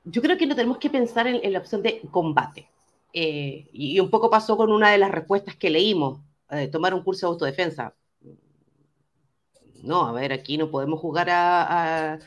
[0.09, 2.69] yo creo que no tenemos que pensar en, la opción de combate.
[3.13, 7.03] Eh, y un poco pasó con una de las respuestas que leímos, eh, tomar un
[7.03, 7.93] curso de autodefensa.
[9.83, 12.19] No, a ver, aquí no podemos jugar a,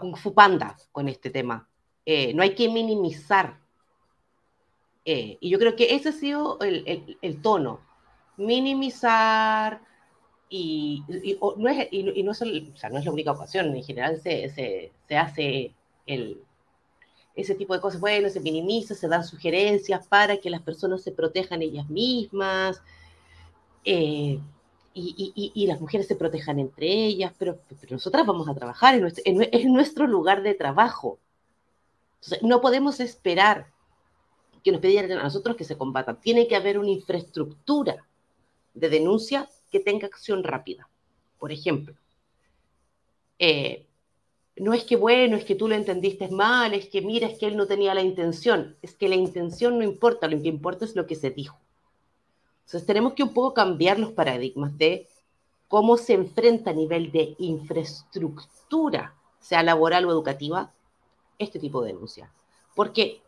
[0.00, 1.68] Kung Fu Panda con este tema.
[2.04, 3.58] Eh, no hay que minimizar.
[5.04, 7.80] y yo creo que ese ha sido el, tono.
[8.36, 9.82] Minimizar
[10.48, 11.02] y,
[11.56, 13.74] no, es, y, no, es, no es la única ocasión.
[13.74, 15.74] En general se, se, se hace
[16.06, 16.42] el,
[17.34, 21.12] ese tipo de cosas, bueno, se minimiza, se dan sugerencias para que las personas se
[21.12, 22.82] protejan ellas mismas
[23.84, 24.38] eh,
[24.94, 30.42] y, las mujeres se protejan entre ellas, pero, nosotras vamos a trabajar en nuestro, lugar
[30.42, 31.18] de trabajo.
[32.42, 33.72] no podemos esperar
[34.62, 36.20] que nos pidieran a nosotros que se combatan.
[36.20, 38.06] Tiene que haber una infraestructura
[38.74, 40.88] de denuncia que tenga acción rápida.
[41.38, 41.94] Por ejemplo,
[43.38, 43.86] eh,
[44.56, 47.46] no es que bueno, es que tú lo entendiste mal, es que mira, es que
[47.46, 50.94] él no tenía la intención, es que la intención no importa, lo que importa es
[50.94, 51.58] lo que se dijo.
[52.66, 55.08] Entonces tenemos que un poco cambiar los paradigmas de
[55.68, 60.72] cómo se enfrenta a nivel de infraestructura, sea laboral o educativa,
[61.38, 62.30] este tipo de denuncia.
[62.74, 63.20] Porque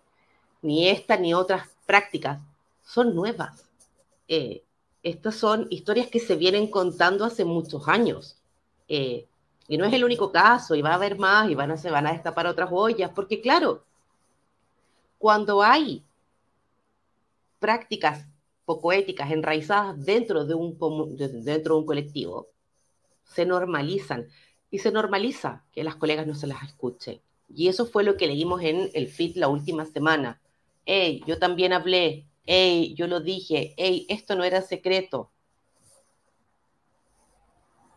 [0.63, 2.41] ni esta ni otras prácticas
[2.85, 3.67] son nuevas.
[4.29, 4.63] Eh,
[5.03, 8.37] estas son historias que se vienen contando hace muchos años.
[8.89, 9.27] Eh,
[9.69, 11.91] y no es el único caso, y va a haber más, y van a, se
[11.91, 13.85] van a destapar otras ollas, porque claro,
[15.19, 16.05] cuando hay
[17.59, 18.27] prácticas
[18.65, 20.77] poco éticas enraizadas dentro de un,
[21.17, 22.49] dentro de un colectivo,
[23.25, 24.29] se normalizan
[24.71, 27.21] y se normaliza que las colegas no se las escuchen.
[27.49, 30.41] Y eso fue lo que leímos en el feed la última semana.
[30.85, 32.27] Hey, yo también hablé.
[32.47, 33.75] Hey, yo lo dije.
[33.77, 35.31] Hey, esto no era secreto.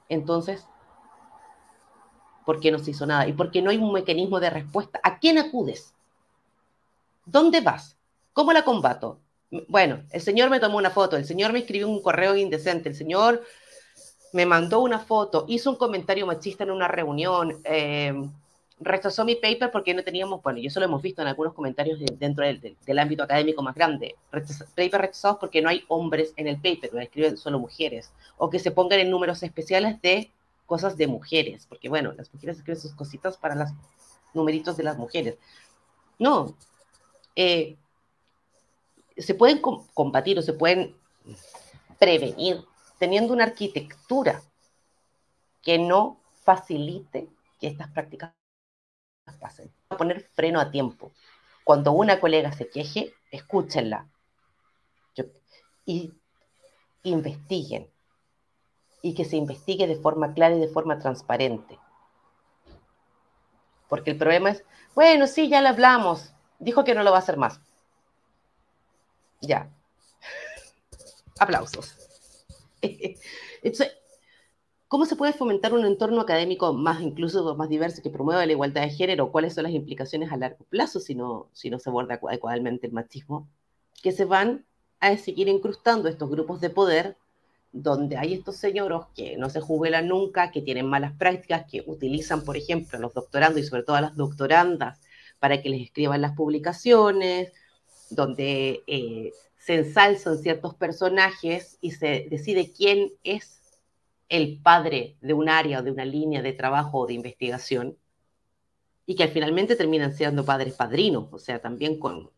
[0.09, 0.65] Entonces,
[2.47, 3.27] ¿por qué no se hizo nada?
[3.27, 5.01] ¿Y por qué no hay un mecanismo de respuesta?
[5.03, 5.93] ¿A quién acudes?
[7.25, 7.97] ¿Dónde vas?
[8.31, 9.19] ¿Cómo la combato?
[9.67, 12.95] Bueno, el señor me tomó una foto, el señor me escribió un correo indecente, el
[12.95, 13.43] señor
[14.31, 18.13] me mandó una foto, hizo un comentario machista en una reunión, eh,
[18.79, 21.99] rechazó mi paper porque no teníamos, bueno, y eso lo hemos visto en algunos comentarios
[22.17, 24.15] dentro del, ámbito académico más grande,
[24.73, 28.59] paper rechazados porque no hay hombres en el paper, lo escriben solo mujeres, o que
[28.59, 30.31] se pongan en números especiales de
[30.67, 33.71] cosas de mujeres, porque bueno, las mujeres escriben sus cositas para los
[34.35, 35.37] numeritos de las mujeres.
[36.19, 36.55] No,
[37.35, 37.77] eh,
[39.17, 40.95] se pueden combatir o se pueden
[41.97, 42.63] prevenir
[42.99, 44.43] teniendo una arquitectura
[45.63, 47.27] que no facilite
[47.59, 48.33] que estas prácticas
[49.39, 49.71] pasen.
[49.97, 51.11] Poner freno a tiempo.
[51.63, 54.07] Cuando una colega se queje, escúchenla
[55.85, 56.13] y
[57.03, 57.89] investiguen.
[59.01, 61.79] Y que se investigue de forma clara y de forma transparente.
[63.87, 64.63] Porque el problema es,
[64.95, 67.61] bueno, sí, ya le hablamos, dijo que no lo va a hacer más.
[69.41, 69.69] Ya.
[71.39, 71.95] Aplausos.
[72.81, 73.95] Entonces,
[74.87, 78.81] ¿cómo se puede fomentar un entorno académico más incluso más diverso que promueva la igualdad
[78.81, 79.31] de género?
[79.31, 82.93] ¿Cuáles son las implicaciones a largo plazo si no, si no se aborda adecuadamente el
[82.93, 83.47] machismo?
[84.01, 84.65] Que se van
[84.99, 87.17] a seguir incrustando estos grupos de poder
[87.71, 92.43] donde hay estos señoros que no se jubilan nunca, que tienen malas prácticas, que utilizan,
[92.43, 94.99] por ejemplo, a los doctorandos y sobre todo a las doctorandas
[95.39, 97.53] para que les escriban las publicaciones,
[98.09, 103.61] donde eh, se ensalzan ciertos personajes y se decide quién es
[104.29, 107.97] el padre de un área o de una línea de trabajo o de investigación,
[109.05, 112.29] y que finalmente terminan siendo padres padrinos, o sea, también con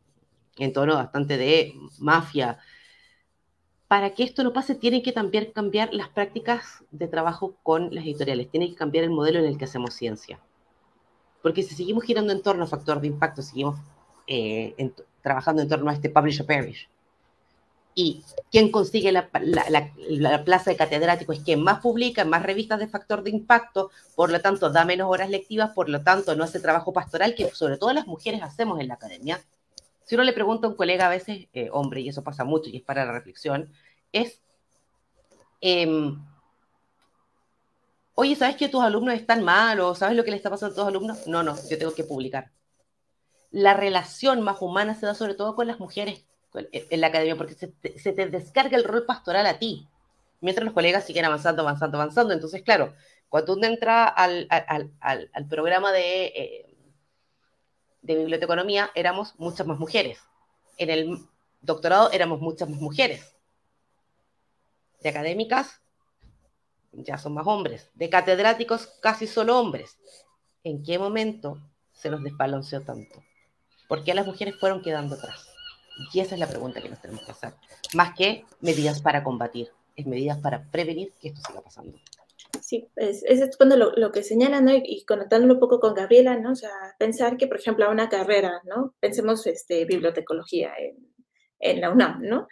[0.59, 2.59] en tono bastante de mafia.
[3.89, 8.03] Para que esto no pase, tienen que también cambiar las prácticas de trabajo con las
[8.03, 10.39] editoriales, tienen que cambiar el modelo en el que hacemos ciencia.
[11.41, 13.79] Porque si seguimos girando en torno a factor de impacto, seguimos
[14.27, 14.91] eh,
[15.23, 16.87] trabajando en torno a este publisher perish.
[17.95, 19.27] Y quien consigue la,
[20.45, 24.39] plaza de catedrático es quien más publica, más revistas de factor de impacto, por lo
[24.39, 27.91] tanto da menos horas lectivas, por lo tanto no hace trabajo pastoral que sobre todo
[27.91, 29.41] las mujeres hacemos en la academia.
[30.09, 32.69] Si uno le pregunta a un colega a veces, eh, hombre, y eso pasa mucho
[32.69, 33.71] y es para la reflexión,
[34.11, 34.41] es,
[35.61, 36.19] em,
[38.15, 40.75] oye, ¿sabes que tus alumnos están mal o sabes lo que le está pasando a
[40.77, 41.27] tus alumnos?
[41.27, 42.51] No, no, yo tengo que publicar
[43.51, 47.53] la relación más humana se da sobre todo con las mujeres en la academia, porque
[47.53, 47.67] se
[48.13, 49.87] te, descarga el rol pastoral a ti,
[50.41, 52.33] mientras los colegas siguen avanzando, avanzando, avanzando.
[52.33, 52.93] Entonces, claro,
[53.27, 54.47] cuando uno entra al,
[55.47, 56.68] programa de, eh,
[58.01, 60.19] de biblioteconomía, éramos muchas más mujeres.
[60.77, 61.19] En el
[61.61, 63.35] doctorado éramos muchas más mujeres.
[65.01, 65.81] De académicas,
[66.91, 67.89] ya son más hombres.
[67.93, 69.97] De catedráticos, casi solo hombres.
[70.63, 71.57] ¿En qué momento
[71.93, 73.23] se nos desbalanceó tanto?
[73.87, 75.47] ¿Por qué las mujeres fueron quedando atrás?
[76.13, 77.53] Y esa es la pregunta que nos tenemos que hacer.
[77.93, 81.97] Más que medidas para combatir, es medidas para prevenir que esto siga pasando.
[82.61, 84.73] Sí, es, es cuando lo, que señalan, ¿no?
[84.75, 86.51] Y, conectándolo un poco con Gabriela, ¿no?
[86.51, 88.95] O sea, pensar que, por ejemplo, a una carrera, ¿no?
[88.99, 90.97] Pensemos este, bibliotecología en,
[91.59, 92.47] en la UNAM, ¿no?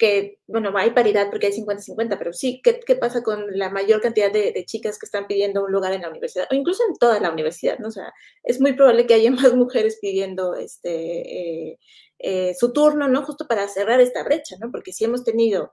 [0.00, 4.00] que, bueno, hay paridad porque hay 50-50, pero sí, ¿qué, ¿qué, pasa con la mayor
[4.00, 6.48] cantidad de, chicas que están pidiendo un lugar en la universidad?
[6.50, 7.88] O incluso en toda la universidad, ¿no?
[7.88, 8.10] O sea,
[8.42, 11.78] es muy probable que haya más mujeres pidiendo este, eh,
[12.18, 13.22] eh, su turno, ¿no?
[13.26, 14.70] Justo para cerrar esta brecha, ¿no?
[14.72, 15.70] Porque si hemos tenido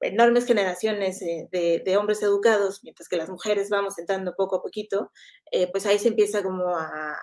[0.00, 5.10] enormes generaciones eh, de, hombres educados, mientras que las mujeres vamos entrando poco a poquito,
[5.50, 7.16] eh, pues ahí se empieza como a,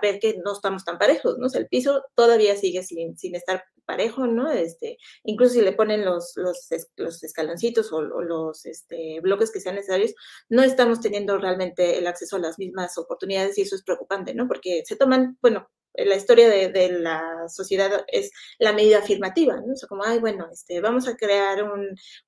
[0.00, 1.46] ver que no estamos tan parejos, ¿no?
[1.46, 4.50] O el piso todavía sigue sin, estar parejo, ¿no?
[4.50, 10.14] Este, incluso si le ponen los, los, escaloncitos o, los este, bloques que sean necesarios,
[10.48, 14.46] no estamos teniendo realmente el acceso a las mismas oportunidades y eso es preocupante, ¿no?
[14.46, 19.72] Porque se toman, bueno, la historia de, la sociedad es la medida afirmativa, ¿no?
[19.72, 21.64] O sea, como, ay, bueno, este, vamos a crear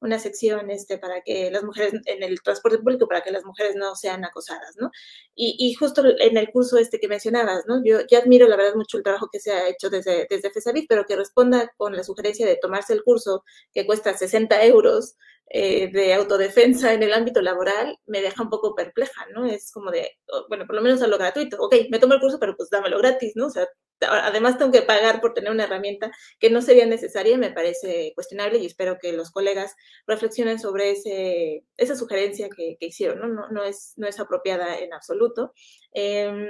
[0.01, 3.77] una sección este, para que las mujeres, en el transporte público, para que las mujeres
[3.77, 4.91] no sean acosadas, ¿no?
[5.35, 7.83] Y, justo en el curso este que mencionabas, ¿no?
[7.85, 10.87] Yo, yo, admiro, la verdad, mucho el trabajo que se ha hecho desde, desde FESAVIT,
[10.89, 15.17] pero que responda con la sugerencia de tomarse el curso que cuesta 60 euros,
[15.55, 19.45] eh, de autodefensa en el ámbito laboral me deja un poco perpleja, ¿no?
[19.45, 21.59] Es como de, bueno, por lo menos a lo gratuito.
[21.61, 23.49] Ok, me tomo el curso, pero pues dámelo gratis, ¿no?
[23.49, 23.69] O sea,
[24.01, 28.61] además tengo que pagar por tener una herramienta que no sería necesaria, me parece cuestionable
[28.61, 29.77] y espero que los colegas
[30.07, 33.29] reflexionen sobre ese, esa sugerencia que, hicieron, ¿no?
[33.29, 35.53] No, no, es, no es apropiada en absoluto.
[35.93, 36.49] Em,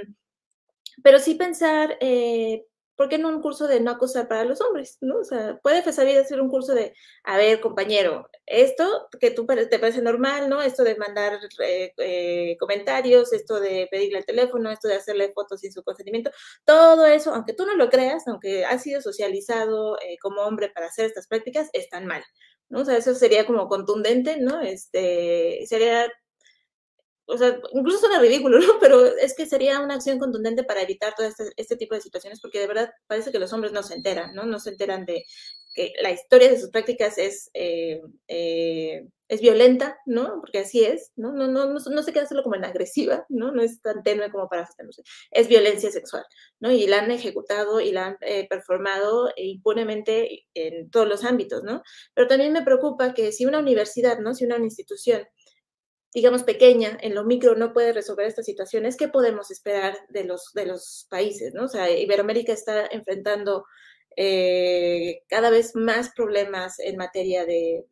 [1.02, 2.66] pero sí pensar, eh,
[3.02, 4.96] ¿por qué no un curso de no acosar para los hombres?
[5.00, 5.18] ¿no?
[5.18, 6.94] O sea, puede FESAVID ser un curso de,
[7.24, 10.62] a ver, compañero, esto que tú te parece normal, ¿no?
[10.62, 15.58] Esto de mandar eh, eh, comentarios, esto de pedirle el teléfono, esto de hacerle fotos
[15.62, 16.30] sin su consentimiento,
[16.64, 21.06] todo eso, aunque tú no lo creas, aunque has sido socializado como hombre para hacer
[21.06, 22.22] estas prácticas, están mal.
[22.68, 22.82] ¿no?
[22.82, 24.60] O sea, eso sería como contundente, ¿no?
[24.60, 26.08] Este, sería
[27.26, 28.66] o sea, incluso suena ridículo, ¿no?
[28.80, 32.40] Pero es que sería una acción contundente para evitar todo este, este, tipo de situaciones,
[32.40, 34.44] porque de verdad parece que los hombres no se enteran, ¿no?
[34.44, 35.24] No se enteran de
[35.74, 40.38] que la historia de sus prácticas es, eh, eh, es violenta, ¿no?
[40.40, 41.32] Porque así es, ¿no?
[41.32, 43.52] No, no, no, no se queda solo como en agresiva, ¿no?
[43.52, 45.00] No es tan tenue como para asustarnos.
[45.30, 46.24] Es violencia sexual,
[46.60, 46.70] ¿no?
[46.70, 51.82] Y la han ejecutado y la han eh, performado impunemente en todos los ámbitos, ¿no?
[52.14, 54.34] Pero también me preocupa que si una universidad, ¿no?
[54.34, 55.26] Si una institución
[56.14, 60.52] digamos, pequeña, en lo micro, no puede resolver estas situaciones, ¿qué podemos esperar de los,
[60.54, 61.54] de los países?
[61.54, 61.64] ¿no?
[61.64, 63.64] O sea, Iberoamérica está enfrentando
[64.16, 67.84] eh, cada vez más problemas en materia de,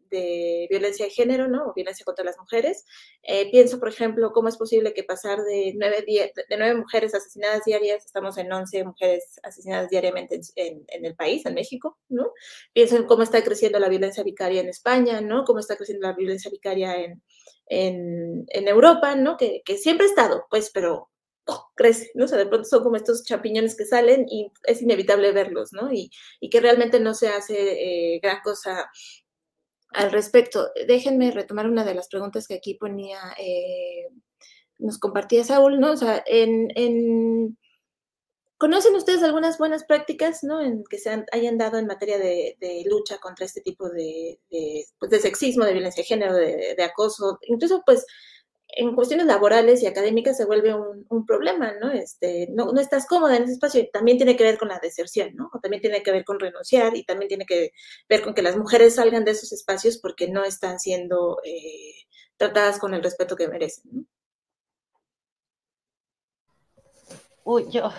[0.68, 1.72] violencia de género, ¿no?
[1.74, 2.84] Violencia contra las mujeres.
[3.22, 8.36] Eh, pienso, por ejemplo, cómo es posible que pasar de nueve, mujeres asesinadas diarias, estamos
[8.38, 12.32] en once mujeres asesinadas diariamente en, el país, en México, ¿no?
[12.72, 15.44] Pienso en cómo está creciendo la violencia vicaria en España, ¿no?
[15.44, 17.22] Cómo está creciendo la violencia vicaria en,
[17.66, 19.36] en, Europa, ¿no?
[19.36, 21.08] Que, que, siempre ha estado, pues, pero.
[21.74, 22.24] Crece, ¿no?
[22.24, 25.92] O sea, de pronto son como estos champiñones que salen y es inevitable verlos, ¿no?
[25.92, 28.90] Y, y que realmente no se hace eh, gran cosa
[29.92, 30.70] al respecto.
[30.86, 34.08] Déjenme retomar una de las preguntas que aquí ponía, eh,
[34.78, 35.92] nos compartía Saúl, ¿no?
[35.92, 37.58] O sea, en, en
[38.60, 40.60] ¿Conocen ustedes algunas buenas prácticas ¿no?
[40.60, 44.38] en que se hayan dado en materia de, lucha contra este tipo de,
[44.98, 47.38] pues, de, sexismo, de violencia de género, de, acoso?
[47.46, 48.04] Incluso, pues,
[48.76, 51.90] en cuestiones laborales y académicas se vuelve un, problema, ¿no?
[51.90, 52.72] Este, ¿no?
[52.72, 55.50] No estás cómoda en ese espacio también tiene que ver con la deserción, ¿no?
[55.62, 57.72] También tiene que ver con renunciar y también tiene que
[58.08, 61.94] ver con que las mujeres salgan de esos espacios porque no están siendo eh,
[62.36, 64.04] tratadas con el respeto que merecen, ¿no?
[67.44, 67.90] Uy, yo,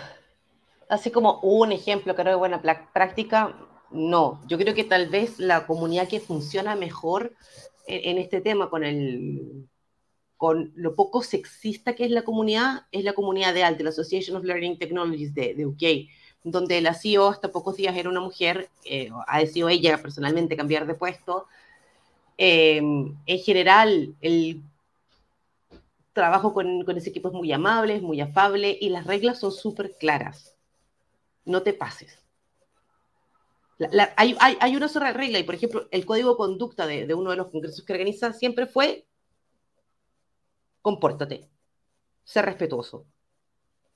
[0.88, 2.62] así como un ejemplo, creo de buena
[2.92, 3.56] práctica,
[3.90, 4.40] no.
[4.46, 7.34] Yo creo que tal vez la comunidad que funciona mejor
[7.86, 9.68] en, este tema con el
[10.42, 14.36] con lo poco sexista que es la comunidad, es la comunidad de ALTE, la Association
[14.36, 16.10] of Learning Technologies de, de UK,
[16.42, 20.86] donde la CEO hasta pocos días era una mujer, eh, ha decidido ella personalmente cambiar
[20.86, 21.46] de puesto.
[22.36, 24.60] Eh, en general, el
[26.12, 29.52] trabajo con, con, ese equipo es muy amable, es muy afable y las reglas son
[29.52, 30.52] súper claras
[31.44, 32.18] no te pases.
[34.16, 37.48] hay, una sola regla, y por ejemplo, el código de conducta de, uno de los
[37.48, 39.06] congresos que organiza siempre fue
[40.82, 41.48] compórtate,
[42.24, 43.06] sé respetuoso.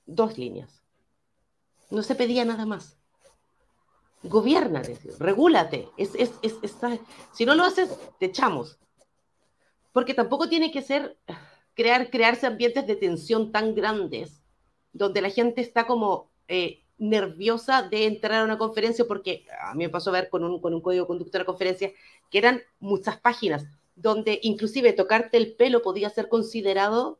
[0.05, 0.81] Dos líneas.
[1.89, 2.97] No se pedía nada más.
[4.23, 5.89] Gobiernate, regúlate.
[7.33, 8.79] Si no lo haces, te echamos.
[9.91, 11.17] Porque tampoco tiene que ser
[11.73, 14.41] crear, crearse ambientes de tensión tan grandes
[14.91, 19.85] donde la gente está como eh, nerviosa de entrar a una conferencia porque a mí
[19.85, 21.91] me pasó a ver con un, con un código de conducta de la conferencia
[22.31, 23.65] que eran muchas páginas
[23.97, 27.19] donde inclusive tocarte el pelo podía ser considerado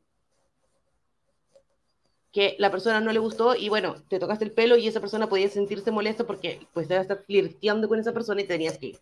[2.32, 5.28] que la persona no le gustó y bueno, te tocaste el pelo y esa persona
[5.28, 9.00] podía sentirse molesta porque pues debe estar flirteando con esa persona y tenías que.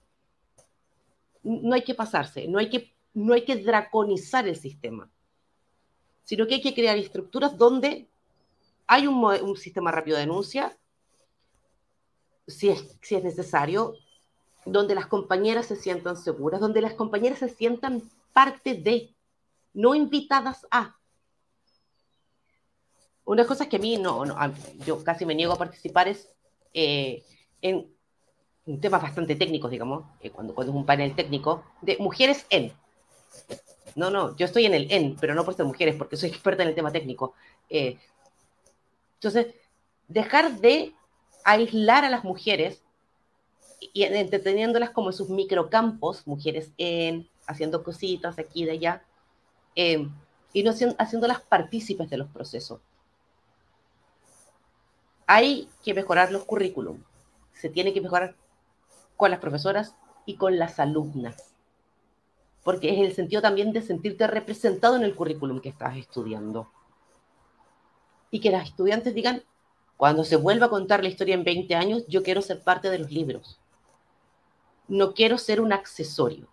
[1.44, 5.12] No hay que pasarse, no hay que, no hay que draconizar el sistema,
[6.24, 8.08] sino que hay que crear estructuras donde
[8.88, 10.78] hay un, sistema rápido de denuncia,
[12.48, 13.96] si es, si es necesario,
[14.66, 18.02] donde las compañeras se sientan seguras, donde las compañeras se sientan
[18.34, 19.14] parte de,
[19.74, 20.96] no invitadas a.
[23.26, 24.24] Una cosa que a mí no,
[24.86, 26.30] yo casi me niego a participar es
[26.74, 27.24] eh,
[27.62, 32.72] en temas bastante técnicos, digamos, eh, cuando, cuando es un panel técnico, de mujeres en.
[33.96, 36.64] No, no, yo estoy en el en, pero no por ser mujeres, porque soy experta
[36.64, 37.34] en el tema técnico.
[37.70, 37.98] Eh,
[39.16, 39.54] entonces,
[40.08, 40.94] dejar de
[41.44, 42.82] aislar a las mujeres
[43.94, 49.04] y entreteniéndolas como en sus microcampos, mujeres en, haciendo cositas aquí y de allá,
[49.76, 50.12] em,
[50.54, 52.80] y no haciéndolas partícipes de los procesos.
[55.28, 57.00] Hay que mejorar los currículum.
[57.54, 58.36] Se tiene que mejorar
[59.18, 61.54] con las profesoras y con las alumnas.
[62.64, 66.70] Porque es el sentido también de sentirte representado en el currículum que estás estudiando
[68.32, 69.44] y que las estudiantes digan,
[69.98, 73.00] Cuando se vuelva a contar la historia en 20 años, yo quiero ser parte de
[73.00, 73.60] los libros.
[74.88, 76.48] No quiero ser un accesorio.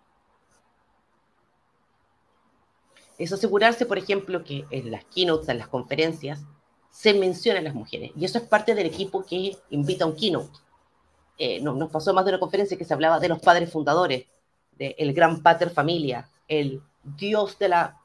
[3.17, 6.41] Es asegurarse, por ejemplo, que en las keynotes, en las conferencias,
[6.89, 8.11] se mencionan las mujeres.
[8.15, 10.59] Y eso es parte del equipo que invita a un keynote.
[11.37, 14.25] Eh, nos pasó más de una conferencia que se hablaba de los padres fundadores,
[14.77, 17.99] del gran pater familia, el dios de la,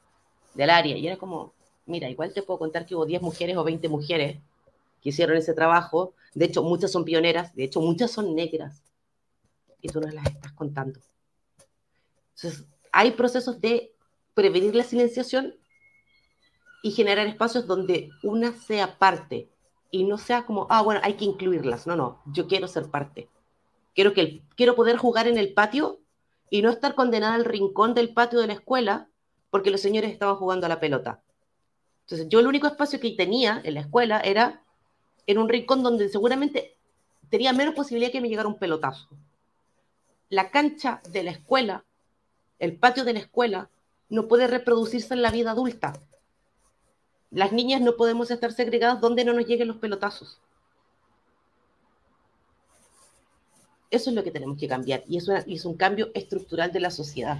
[0.53, 0.97] del área.
[0.97, 1.53] Y era como,
[1.85, 4.37] mira, igual te puedo contar que hubo 10 mujeres o 20 mujeres
[5.01, 6.13] que hicieron ese trabajo.
[6.33, 8.81] De hecho, muchas son pioneras, de hecho, muchas son negras.
[9.81, 10.99] Y tú no las estás contando.
[12.35, 13.93] Entonces, hay procesos de
[14.33, 15.55] prevenir la silenciación
[16.81, 19.49] y generar espacios donde una sea parte
[19.91, 21.87] y no sea como, ah, bueno, hay que incluirlas.
[21.87, 23.29] No, no, yo quiero ser parte.
[23.95, 25.99] Quiero, que quiero poder jugar en el patio
[26.49, 29.09] y no estar condenada al rincón del patio de la escuela
[29.49, 31.21] porque los señores estaban jugando a la pelota.
[32.01, 34.63] Entonces, yo el único espacio que tenía en la escuela era
[35.27, 36.77] en un rincón donde seguramente
[37.29, 39.09] tenía menos posibilidad que me llegara un pelotazo.
[40.29, 41.85] La cancha de la escuela,
[42.59, 43.69] el patio de la escuela,
[44.09, 45.93] no puede reproducirse en la vida adulta.
[47.31, 50.39] Las niñas no podemos estar segregadas donde no nos lleguen los pelotazos.
[53.91, 56.91] Eso es lo que tenemos que cambiar y eso es un cambio estructural de la
[56.91, 57.39] sociedad.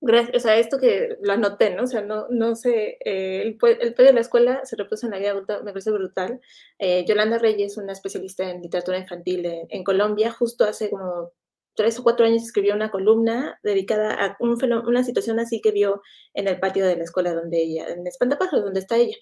[0.00, 1.82] Gracias, o sea, esto que lo anoté, ¿no?
[1.82, 5.18] O sea, no, no sé, eh, el, el de la escuela se reproduce en la
[5.18, 6.40] vida adulta, me parece brutal.
[6.78, 11.32] Eh, Yolanda Reyes, una especialista en literatura infantil en, Colombia, justo hace como
[11.74, 16.02] tres o cuatro años escribió una columna dedicada a un una situación así que vio
[16.34, 19.16] en el patio de la escuela donde ella, en Espantapájaros, donde está ella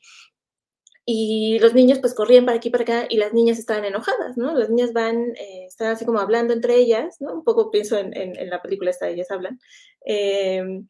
[1.09, 4.53] y los niños pues corrían para aquí para acá y las niñas estaban enojadas, ¿no?
[4.55, 7.33] Las niñas van, eh, están así como hablando entre ellas, ¿no?
[7.33, 9.61] Un poco pienso en, en, la película esta, ellas hablan.
[10.05, 10.89] Em,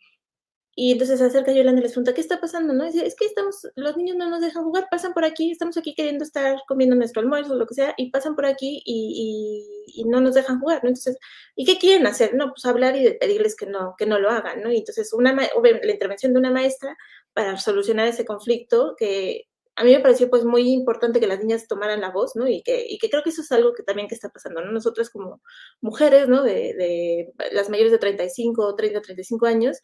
[0.75, 2.73] y entonces se acerca Yolanda y les pregunta, ¿qué está pasando?
[2.75, 2.85] ¿no?
[2.85, 5.95] dice, es que estamos, los niños no nos dejan jugar, pasan por aquí, estamos aquí
[5.95, 10.05] queriendo estar comiendo nuestro almuerzo o lo que sea, y pasan por aquí y, y,
[10.05, 10.89] no nos dejan jugar, ¿no?
[10.89, 11.19] Entonces,
[11.57, 12.35] ¿y qué quieren hacer?
[12.35, 14.73] No, pues hablar y pedirles que no, que no lo hagan, ¿no?
[14.73, 16.97] Y entonces, una, la intervención de una maestra
[17.33, 19.47] para solucionar ese conflicto que
[19.77, 22.49] a mí me pareció pues muy importante que las niñas tomaran la voz, ¿no?
[22.49, 24.73] Y que, y que creo que eso es algo que también que está pasando, ¿no?
[24.73, 25.43] Nosotras como
[25.83, 26.43] mujeres, ¿no?
[26.43, 29.79] De, de las mayores de 35, 30, 35 años,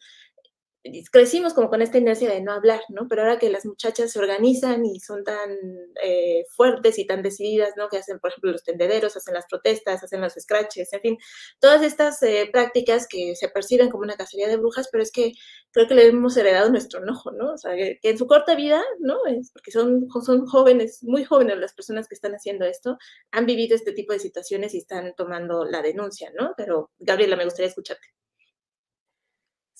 [1.11, 3.07] crecimos como con esta inercia de no hablar, ¿no?
[3.07, 5.49] Pero ahora que las muchachas se organizan y son tan
[6.03, 7.87] eh, fuertes y tan decididas, ¿no?
[7.87, 11.17] Que hacen, por ejemplo, los tendederos, hacen las protestas, hacen los scratches, en fin,
[11.59, 15.31] todas estas eh, prácticas que se perciben como una cacería de brujas, pero es que
[15.71, 17.53] creo que le hemos heredado nuestro enojo, ¿no?
[17.53, 19.25] O sea, que, en su corta vida, ¿no?
[19.25, 22.97] Es porque son, son jóvenes, muy jóvenes las personas que están haciendo esto,
[23.31, 26.53] han vivido este tipo de situaciones y están tomando la denuncia, ¿no?
[26.57, 28.07] Pero, Gabriela, me gustaría escucharte.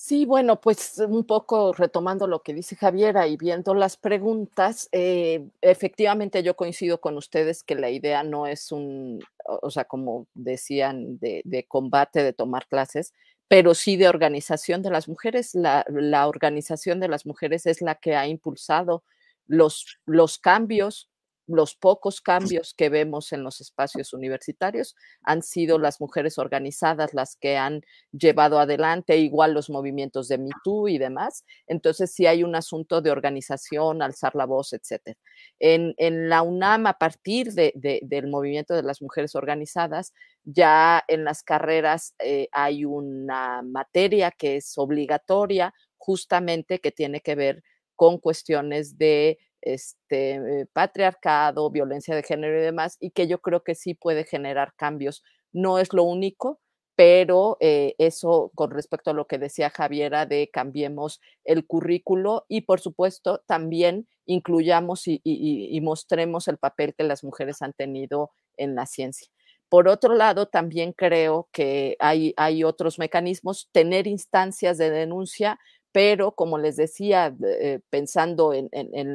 [0.06, 5.48] Sí, bueno, pues un poco retomando lo que dice Javiera y viendo las preguntas, eh,
[5.62, 11.18] efectivamente yo coincido con ustedes que la idea no es un, o sea, como decían,
[11.20, 13.14] de, combate, de tomar clases,
[13.48, 15.54] pero sí de organización de las mujeres.
[15.54, 19.04] La, la, organización de las mujeres es la que ha impulsado
[19.46, 21.08] los, los cambios
[21.46, 27.36] los pocos cambios que vemos en los espacios universitarios han sido las mujeres organizadas las
[27.36, 27.82] que han
[28.12, 31.44] llevado adelante igual los movimientos de MeToo y demás.
[31.66, 35.16] Entonces sí hay un asunto de organización, alzar la voz, etc.
[35.58, 35.94] En,
[36.28, 40.12] la UNAM, a partir del movimiento de las mujeres organizadas,
[40.44, 47.34] ya en las carreras eh, hay una materia que es obligatoria justamente que tiene que
[47.34, 47.62] ver
[47.96, 53.64] con cuestiones de este, eh, patriarcado, violencia de género y demás, y que yo creo
[53.64, 55.24] que sí puede generar cambios.
[55.52, 56.60] No es lo único,
[56.96, 62.62] pero eh, eso con respecto a lo que decía Javiera de cambiemos el currículo y
[62.62, 68.86] por supuesto también incluyamos y, mostremos el papel que las mujeres han tenido en la
[68.86, 69.28] ciencia.
[69.68, 75.58] Por otro lado, también creo que hay, hay otros mecanismos, tener instancias de denuncia
[75.94, 78.68] pero como les decía, eh, pensando en,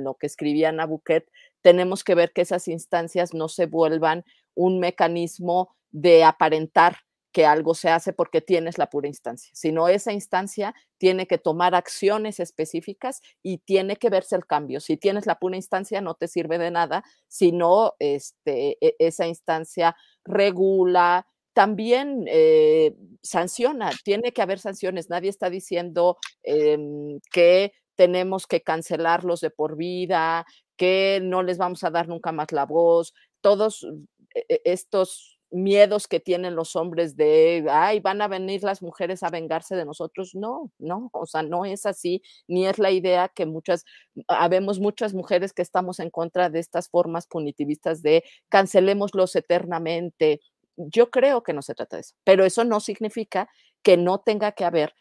[0.06, 1.30] lo que escribía Nabuquet,
[1.62, 4.24] tenemos que ver que esas instancias no se vuelvan
[4.56, 7.00] un mecanismo de aparentar
[7.34, 11.76] que algo se hace porque tienes la pura instancia, sino esa instancia tiene que tomar
[11.76, 14.80] acciones específicas y tiene que verse el cambio.
[14.80, 19.98] Si tienes la pura instancia no te sirve de nada, sino este, e, esa instancia
[20.24, 21.28] regula,
[21.60, 25.10] también eh, sanciona, tiene que haber sanciones.
[25.10, 30.46] Nadie está diciendo em, que tenemos que cancelarlos de por vida,
[30.78, 33.14] que no les vamos a dar nunca más la voz.
[33.42, 33.86] Todos
[34.34, 39.22] e, e, estos miedos que tienen los hombres de, ay, van a venir las mujeres
[39.22, 40.36] a vengarse de nosotros.
[40.36, 43.84] No, no, o sea, no es así, ni es la idea que muchas,
[44.30, 50.40] habemos muchas mujeres que estamos en contra de estas formas punitivistas de cancelémoslos eternamente.
[50.78, 53.50] Yo creo que no se trata de eso, pero eso no significa
[53.84, 54.94] que no tenga que haber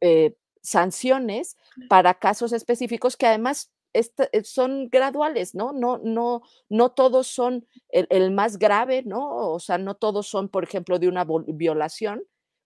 [0.00, 1.56] eh, sanciones
[1.88, 5.72] para casos específicos que además eh, son graduales, ¿no?
[5.72, 9.52] No, no, no todos son el, más grave, ¿no?
[9.52, 12.22] O sea, no todos son, por ejemplo, de una violación,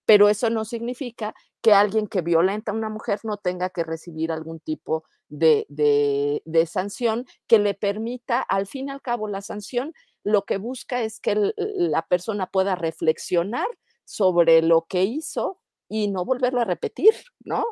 [0.07, 4.32] pero eso no significa que alguien que violenta a una mujer no tenga que recibir
[4.32, 9.95] algún tipo de, de, sanción que le permita, al fin y al cabo, la sanción
[10.25, 13.66] lo que busca es que la persona pueda reflexionar
[14.05, 17.64] sobre lo que hizo y no volverlo a repetir, ¿no?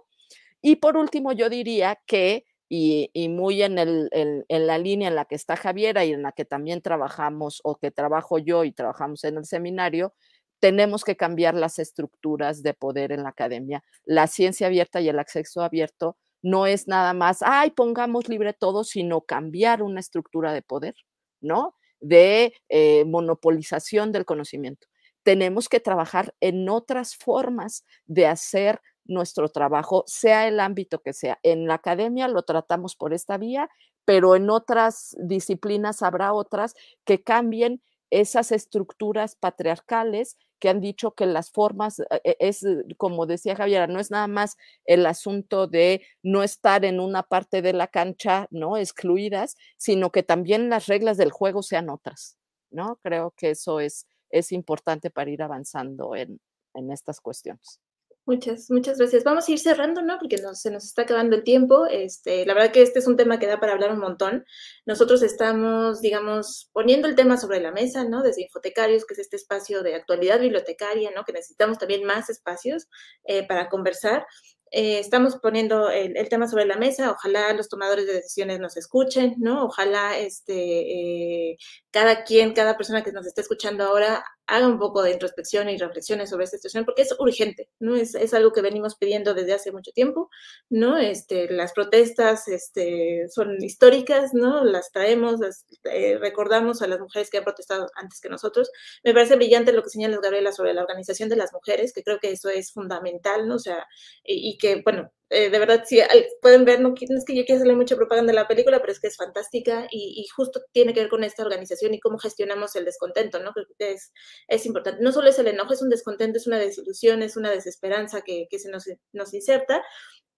[0.60, 2.44] Y por último, yo diría que
[2.74, 6.32] y, muy en, el, en, la línea en la que está Javiera y en la
[6.32, 10.14] que también trabajamos o que trabajo yo y trabajamos en el seminario,
[10.58, 13.84] tenemos que cambiar las estructuras de poder en la academia.
[14.04, 18.84] La ciencia abierta y el acceso abierto no es nada más, ay, pongamos libre todo,
[18.84, 20.94] sino cambiar una estructura de poder,
[21.42, 21.76] ¿no?
[22.02, 24.86] De eh, monopolización del conocimiento.
[25.22, 31.38] Tenemos que trabajar en otras formas de hacer nuestro trabajo, sea el ámbito que sea.
[31.42, 33.68] En la academia lo tratamos por esta vía,
[34.04, 36.74] pero en otras disciplinas habrá otras
[37.04, 37.80] que cambien
[38.12, 42.64] esas estructuras patriarcales que han dicho que las formas, eh, eh, es
[42.98, 47.62] como decía Javier, no es nada más el asunto de no estar en una parte
[47.62, 48.76] de la cancha, ¿no?
[48.76, 52.36] Excluidas, sino que también las reglas del juego sean otras,
[52.70, 53.00] ¿no?
[53.02, 56.38] Creo que eso es, es importante para ir avanzando en,
[56.74, 57.80] en estas cuestiones.
[58.24, 59.24] Muchas, muchas gracias.
[59.24, 60.16] Vamos a ir cerrando, ¿no?
[60.18, 61.86] Porque se nos está acabando el tiempo.
[61.86, 64.44] Este, la verdad que este es un tema que da para hablar un montón.
[64.86, 68.22] Nosotros estamos, digamos, poniendo el tema sobre la mesa, ¿no?
[68.22, 71.24] Desde Infotecarios, que es este espacio de actualidad bibliotecaria, ¿no?
[71.24, 72.86] Que necesitamos también más espacios
[73.24, 74.24] eh, para conversar.
[74.70, 79.34] Eh, estamos poniendo el, tema sobre la mesa, ojalá los tomadores de decisiones nos escuchen,
[79.38, 79.66] ¿no?
[79.66, 81.56] Ojalá este, eh,
[81.90, 85.78] cada quien, cada persona que nos esté escuchando ahora haga un poco de introspección y
[85.78, 87.96] reflexiones sobre esta situación, porque es urgente, ¿no?
[87.96, 90.28] Es, es algo que venimos pidiendo desde hace mucho tiempo,
[90.68, 90.98] ¿no?
[90.98, 94.62] Este, las protestas este, son históricas, ¿no?
[94.62, 98.70] Las traemos, las, eh, recordamos a las mujeres que han protestado antes que nosotros.
[99.02, 102.18] Me parece brillante lo que señala Gabriela sobre la organización de las mujeres, que creo
[102.20, 103.54] que eso es fundamental, ¿no?
[103.54, 103.86] O sea,
[104.22, 105.98] y, y que, bueno, eh, de verdad, sí,
[106.42, 109.00] pueden ver, no, es que yo quiera hacerle mucha propaganda de la película, pero es
[109.00, 112.84] que es fantástica y, justo tiene que ver con esta organización y cómo gestionamos el
[112.84, 113.52] descontento, ¿no?
[113.52, 114.12] Creo que es,
[114.48, 115.02] es importante.
[115.02, 118.46] No solo es el enojo, es un descontento, es una desilusión, es una desesperanza que,
[118.50, 119.82] que se nos, nos, inserta.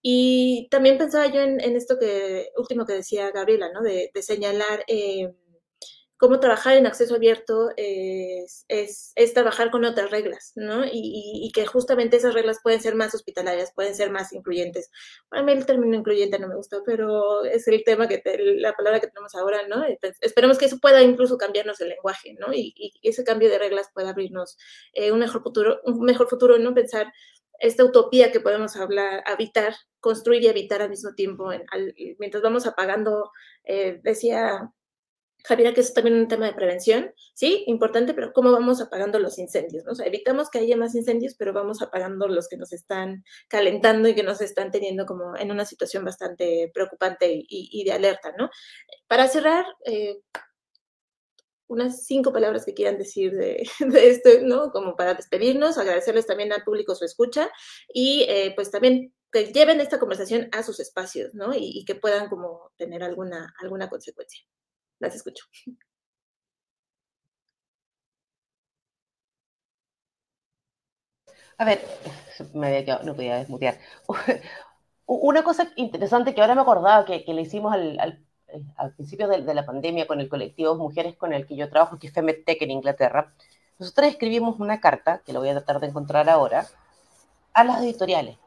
[0.03, 3.83] Y también pensaba yo en, en, esto que último que decía Gabriela, ¿no?
[3.83, 4.85] De, de señalar...
[4.87, 5.35] Eh,
[6.17, 10.85] cómo trabajar en acceso abierto es, es, es trabajar con otras reglas, ¿no?
[10.85, 14.91] Y, y, que justamente esas reglas pueden ser más hospitalarias, pueden ser más incluyentes.
[15.31, 18.23] A mí el término incluyente no me gusta, pero es el tema que,
[18.59, 19.85] la palabra que tenemos ahora, ¿no?
[20.01, 22.53] Pues, esperemos que eso pueda incluso cambiarnos el lenguaje, ¿no?
[22.53, 24.57] Y, y ese cambio de reglas pueda abrirnos
[24.93, 26.75] eh, un mejor futuro, un mejor futuro, ¿no?
[26.75, 27.13] Pensar
[27.59, 32.43] esta utopía que podemos hablar, habitar, construir y habitar al mismo tiempo, en, al, mientras
[32.43, 33.31] vamos apagando,
[33.65, 34.73] eh, decía
[35.45, 39.39] Javier, que es también un tema de prevención, sí, importante, pero cómo vamos apagando los
[39.39, 39.93] incendios, ¿no?
[39.93, 44.09] O sea, evitamos que haya más incendios, pero vamos apagando los que nos están calentando
[44.09, 48.49] y que nos están teniendo como en una situación bastante preocupante y, de alerta, ¿no?
[49.07, 50.19] Para cerrar, eh,
[51.67, 53.67] unas cinco palabras que quieran decir de,
[54.09, 54.71] esto, ¿no?
[54.71, 57.51] Como para despedirnos, agradecerles también al público su escucha
[57.93, 61.53] y eh, pues también que lleven esta conversación a sus espacios, ¿no?
[61.55, 64.47] Y, y que puedan como tener alguna, alguna consecuencia.
[65.05, 65.45] Las escucho.
[71.59, 71.81] A ver,
[72.55, 73.79] me había quedado, no podía desmutear.
[75.07, 78.25] Una cosa interesante que ahora me acordaba que, le hicimos al, al,
[78.77, 81.99] al principio de, de, la pandemia con el colectivo Mujeres con el que yo trabajo,
[81.99, 83.35] que es FEMETEC en Inglaterra,
[83.79, 86.67] nosotros escribimos una carta, que la voy a tratar de encontrar ahora,
[87.53, 88.39] a las editoriales,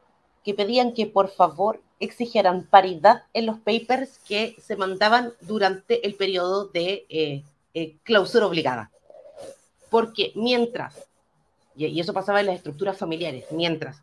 [0.48, 6.14] que pedían que por favor exigieran paridad en los papers que se mandaban durante el
[6.14, 7.42] periodo de eh,
[7.74, 8.90] eh, clausura obligada.
[9.90, 11.06] Porque mientras,
[11.76, 14.02] y, eso pasaba en las estructuras familiares, mientras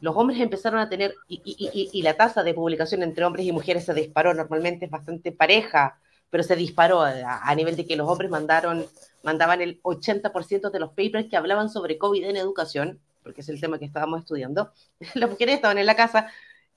[0.00, 3.94] los hombres empezaron a tener, y, la tasa de publicación entre hombres y mujeres se
[3.94, 8.84] disparó, normalmente es bastante pareja, pero se disparó a, nivel de que los hombres mandaron,
[9.22, 13.60] mandaban el 80% de los papers que hablaban sobre COVID en educación, porque es el
[13.60, 14.70] tema que estábamos estudiando,
[15.14, 16.28] las mujeres estaban en la casa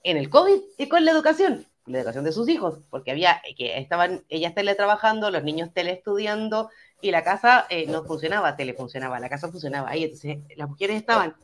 [0.03, 3.77] en el COVID y con la educación, la educación de sus hijos, porque había que
[3.77, 6.69] estaban ellas teletrabajando, los niños teleestudiando,
[7.01, 10.05] y la casa eh, no funcionaba, telefuncionaba, la casa funcionaba ahí.
[10.05, 11.35] Entonces, las mujeres estaban,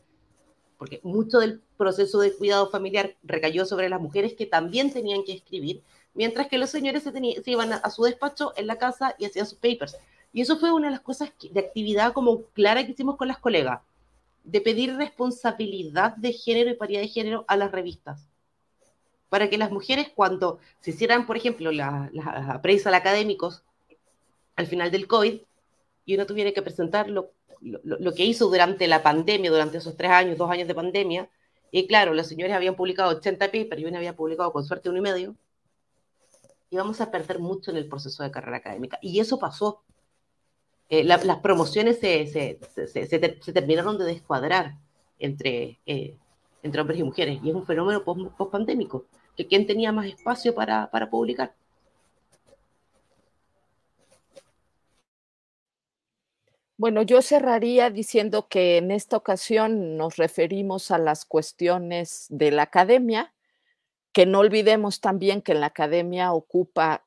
[0.76, 5.34] porque mucho del proceso de cuidado familiar recayó sobre las mujeres que también tenían que
[5.34, 5.84] escribir,
[6.14, 9.46] mientras que los señores se, se iban a, su despacho en la casa y hacían
[9.46, 9.96] sus papers.
[10.32, 13.38] Y eso fue una de las cosas de actividad como clara que hicimos con las
[13.38, 13.80] colegas,
[14.46, 18.28] de pedir responsabilidad de género y paridad de género a las revistas.
[19.28, 23.64] Para que las mujeres, cuando se hicieran, por ejemplo, las la appraisal académicos
[24.54, 25.40] al final del COVID,
[26.04, 30.12] y uno tuviera que presentar lo, lo, que hizo durante la pandemia, durante esos tres
[30.12, 31.28] años, dos años de pandemia,
[31.72, 34.98] y claro, los señores habían publicado 80 papers y uno había publicado con suerte uno
[34.98, 35.36] y medio,
[36.70, 38.98] íbamos a perder mucho en el proceso de carrera académica.
[39.02, 39.82] Y eso pasó.
[40.88, 42.58] Eh, las promociones se, se,
[43.06, 44.76] se, terminaron de descuadrar
[45.18, 46.16] entre, eh,
[46.62, 47.40] entre hombres y mujeres.
[47.42, 49.06] Y es un fenómeno post-pandémico,
[49.36, 51.54] que quién tenía más espacio para, para publicar.
[56.78, 62.62] Bueno, yo cerraría diciendo que en esta ocasión nos referimos a las cuestiones de la
[62.62, 63.32] academia,
[64.12, 67.06] que no olvidemos también que la academia ocupa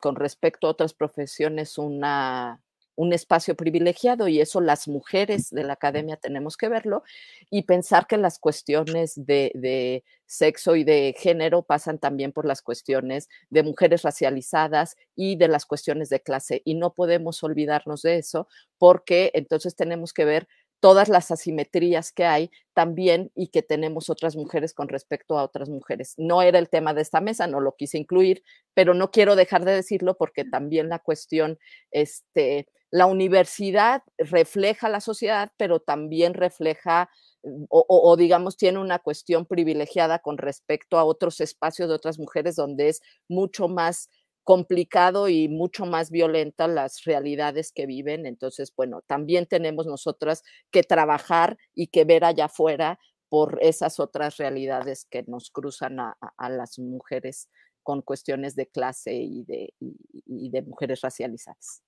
[0.00, 2.60] con respecto a otras profesiones una
[2.96, 7.04] un espacio privilegiado y eso las mujeres de la academia tenemos que verlo
[7.50, 13.28] y pensar que las cuestiones de, sexo y de género pasan también por las cuestiones
[13.48, 18.48] de mujeres racializadas y de las cuestiones de clase y no podemos olvidarnos de eso
[18.76, 20.48] porque entonces tenemos que ver
[20.80, 25.68] todas las asimetrías que hay también y que tenemos otras mujeres con respecto a otras
[25.68, 26.14] mujeres.
[26.16, 28.42] No era el tema de esta mesa, no lo quise incluir,
[28.74, 31.58] pero no quiero dejar de decirlo porque también la cuestión
[31.90, 37.10] este, la universidad refleja la sociedad, pero también refleja
[37.42, 42.56] mm, o, digamos tiene una cuestión privilegiada con respecto a otros espacios de otras mujeres
[42.56, 44.08] donde es mucho más
[44.46, 48.26] complicado y mucho más violenta las realidades que viven.
[48.26, 54.36] Entonces, bueno, también tenemos nosotras que trabajar y que ver allá afuera por esas otras
[54.36, 56.16] realidades que nos cruzan a,
[56.48, 57.48] las mujeres
[57.82, 61.82] con cuestiones de clase y de, y de mujeres racializadas.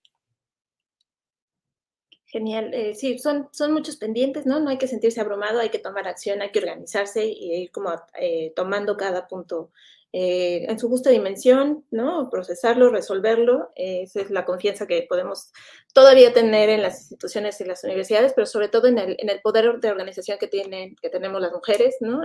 [2.27, 2.75] Genial.
[2.75, 4.59] Eh, sí, son, son muchos pendientes, ¿no?
[4.59, 7.91] No hay que sentirse abrumado, hay que tomar acción, hay que organizarse y ir como
[8.21, 9.71] eh, tomando cada punto
[10.13, 12.29] eh, en su justa dimensión, ¿no?
[12.31, 13.71] Procesarlo, resolverlo.
[13.75, 15.53] esa es la confianza que podemos
[15.93, 19.41] todavía tener en las instituciones y las universidades, pero sobre todo en el, en el
[19.41, 22.23] poder de organización que, tienen, que tenemos las mujeres, ¿no?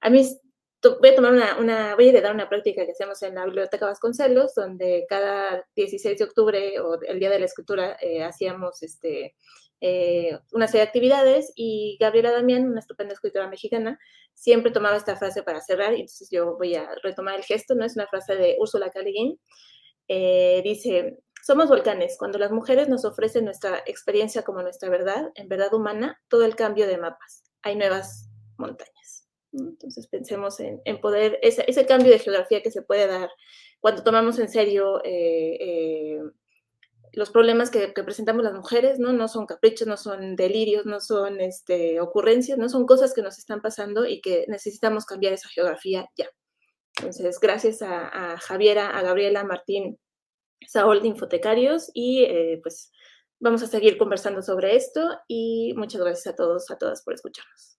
[0.00, 0.38] a mí
[1.00, 3.86] voy a tomar una, una, voy a dar una práctica que hacemos en la Biblioteca
[3.86, 9.34] Vasconcelos, donde cada 16 de octubre o el Día de la Escritura eh, hacíamos este,
[9.80, 13.98] eh, una serie de actividades y Gabriela Damián, una estupenda escritora mexicana,
[14.32, 17.84] siempre tomaba esta frase para cerrar y entonces yo voy a retomar el gesto, ¿no?
[17.84, 19.00] Es una frase de Úrsula K.
[20.08, 22.16] Eh, dice, somos volcanes.
[22.18, 26.56] Cuando las mujeres nos ofrecen nuestra experiencia como nuestra verdad, en verdad humana, todo el
[26.56, 27.44] cambio de mapas.
[27.62, 29.28] Hay nuevas montañas.
[29.52, 33.30] Entonces pensemos en, poder, ese, ese, cambio de geografía que se puede dar
[33.80, 36.18] cuando tomamos en serio eh, eh,
[37.16, 39.12] los problemas que, presentamos las mujeres, ¿no?
[39.12, 43.38] No son caprichos, no son delirios, no son este, ocurrencias, no son cosas que nos
[43.38, 46.28] están pasando y que necesitamos cambiar esa geografía ya.
[46.98, 49.98] Entonces, gracias a, Javiera, a Gabriela, Martín,
[50.66, 52.92] Saúl de Infotecarios y eh, pues
[53.40, 57.78] vamos a seguir conversando sobre esto y muchas gracias a todos, a todas por escucharnos.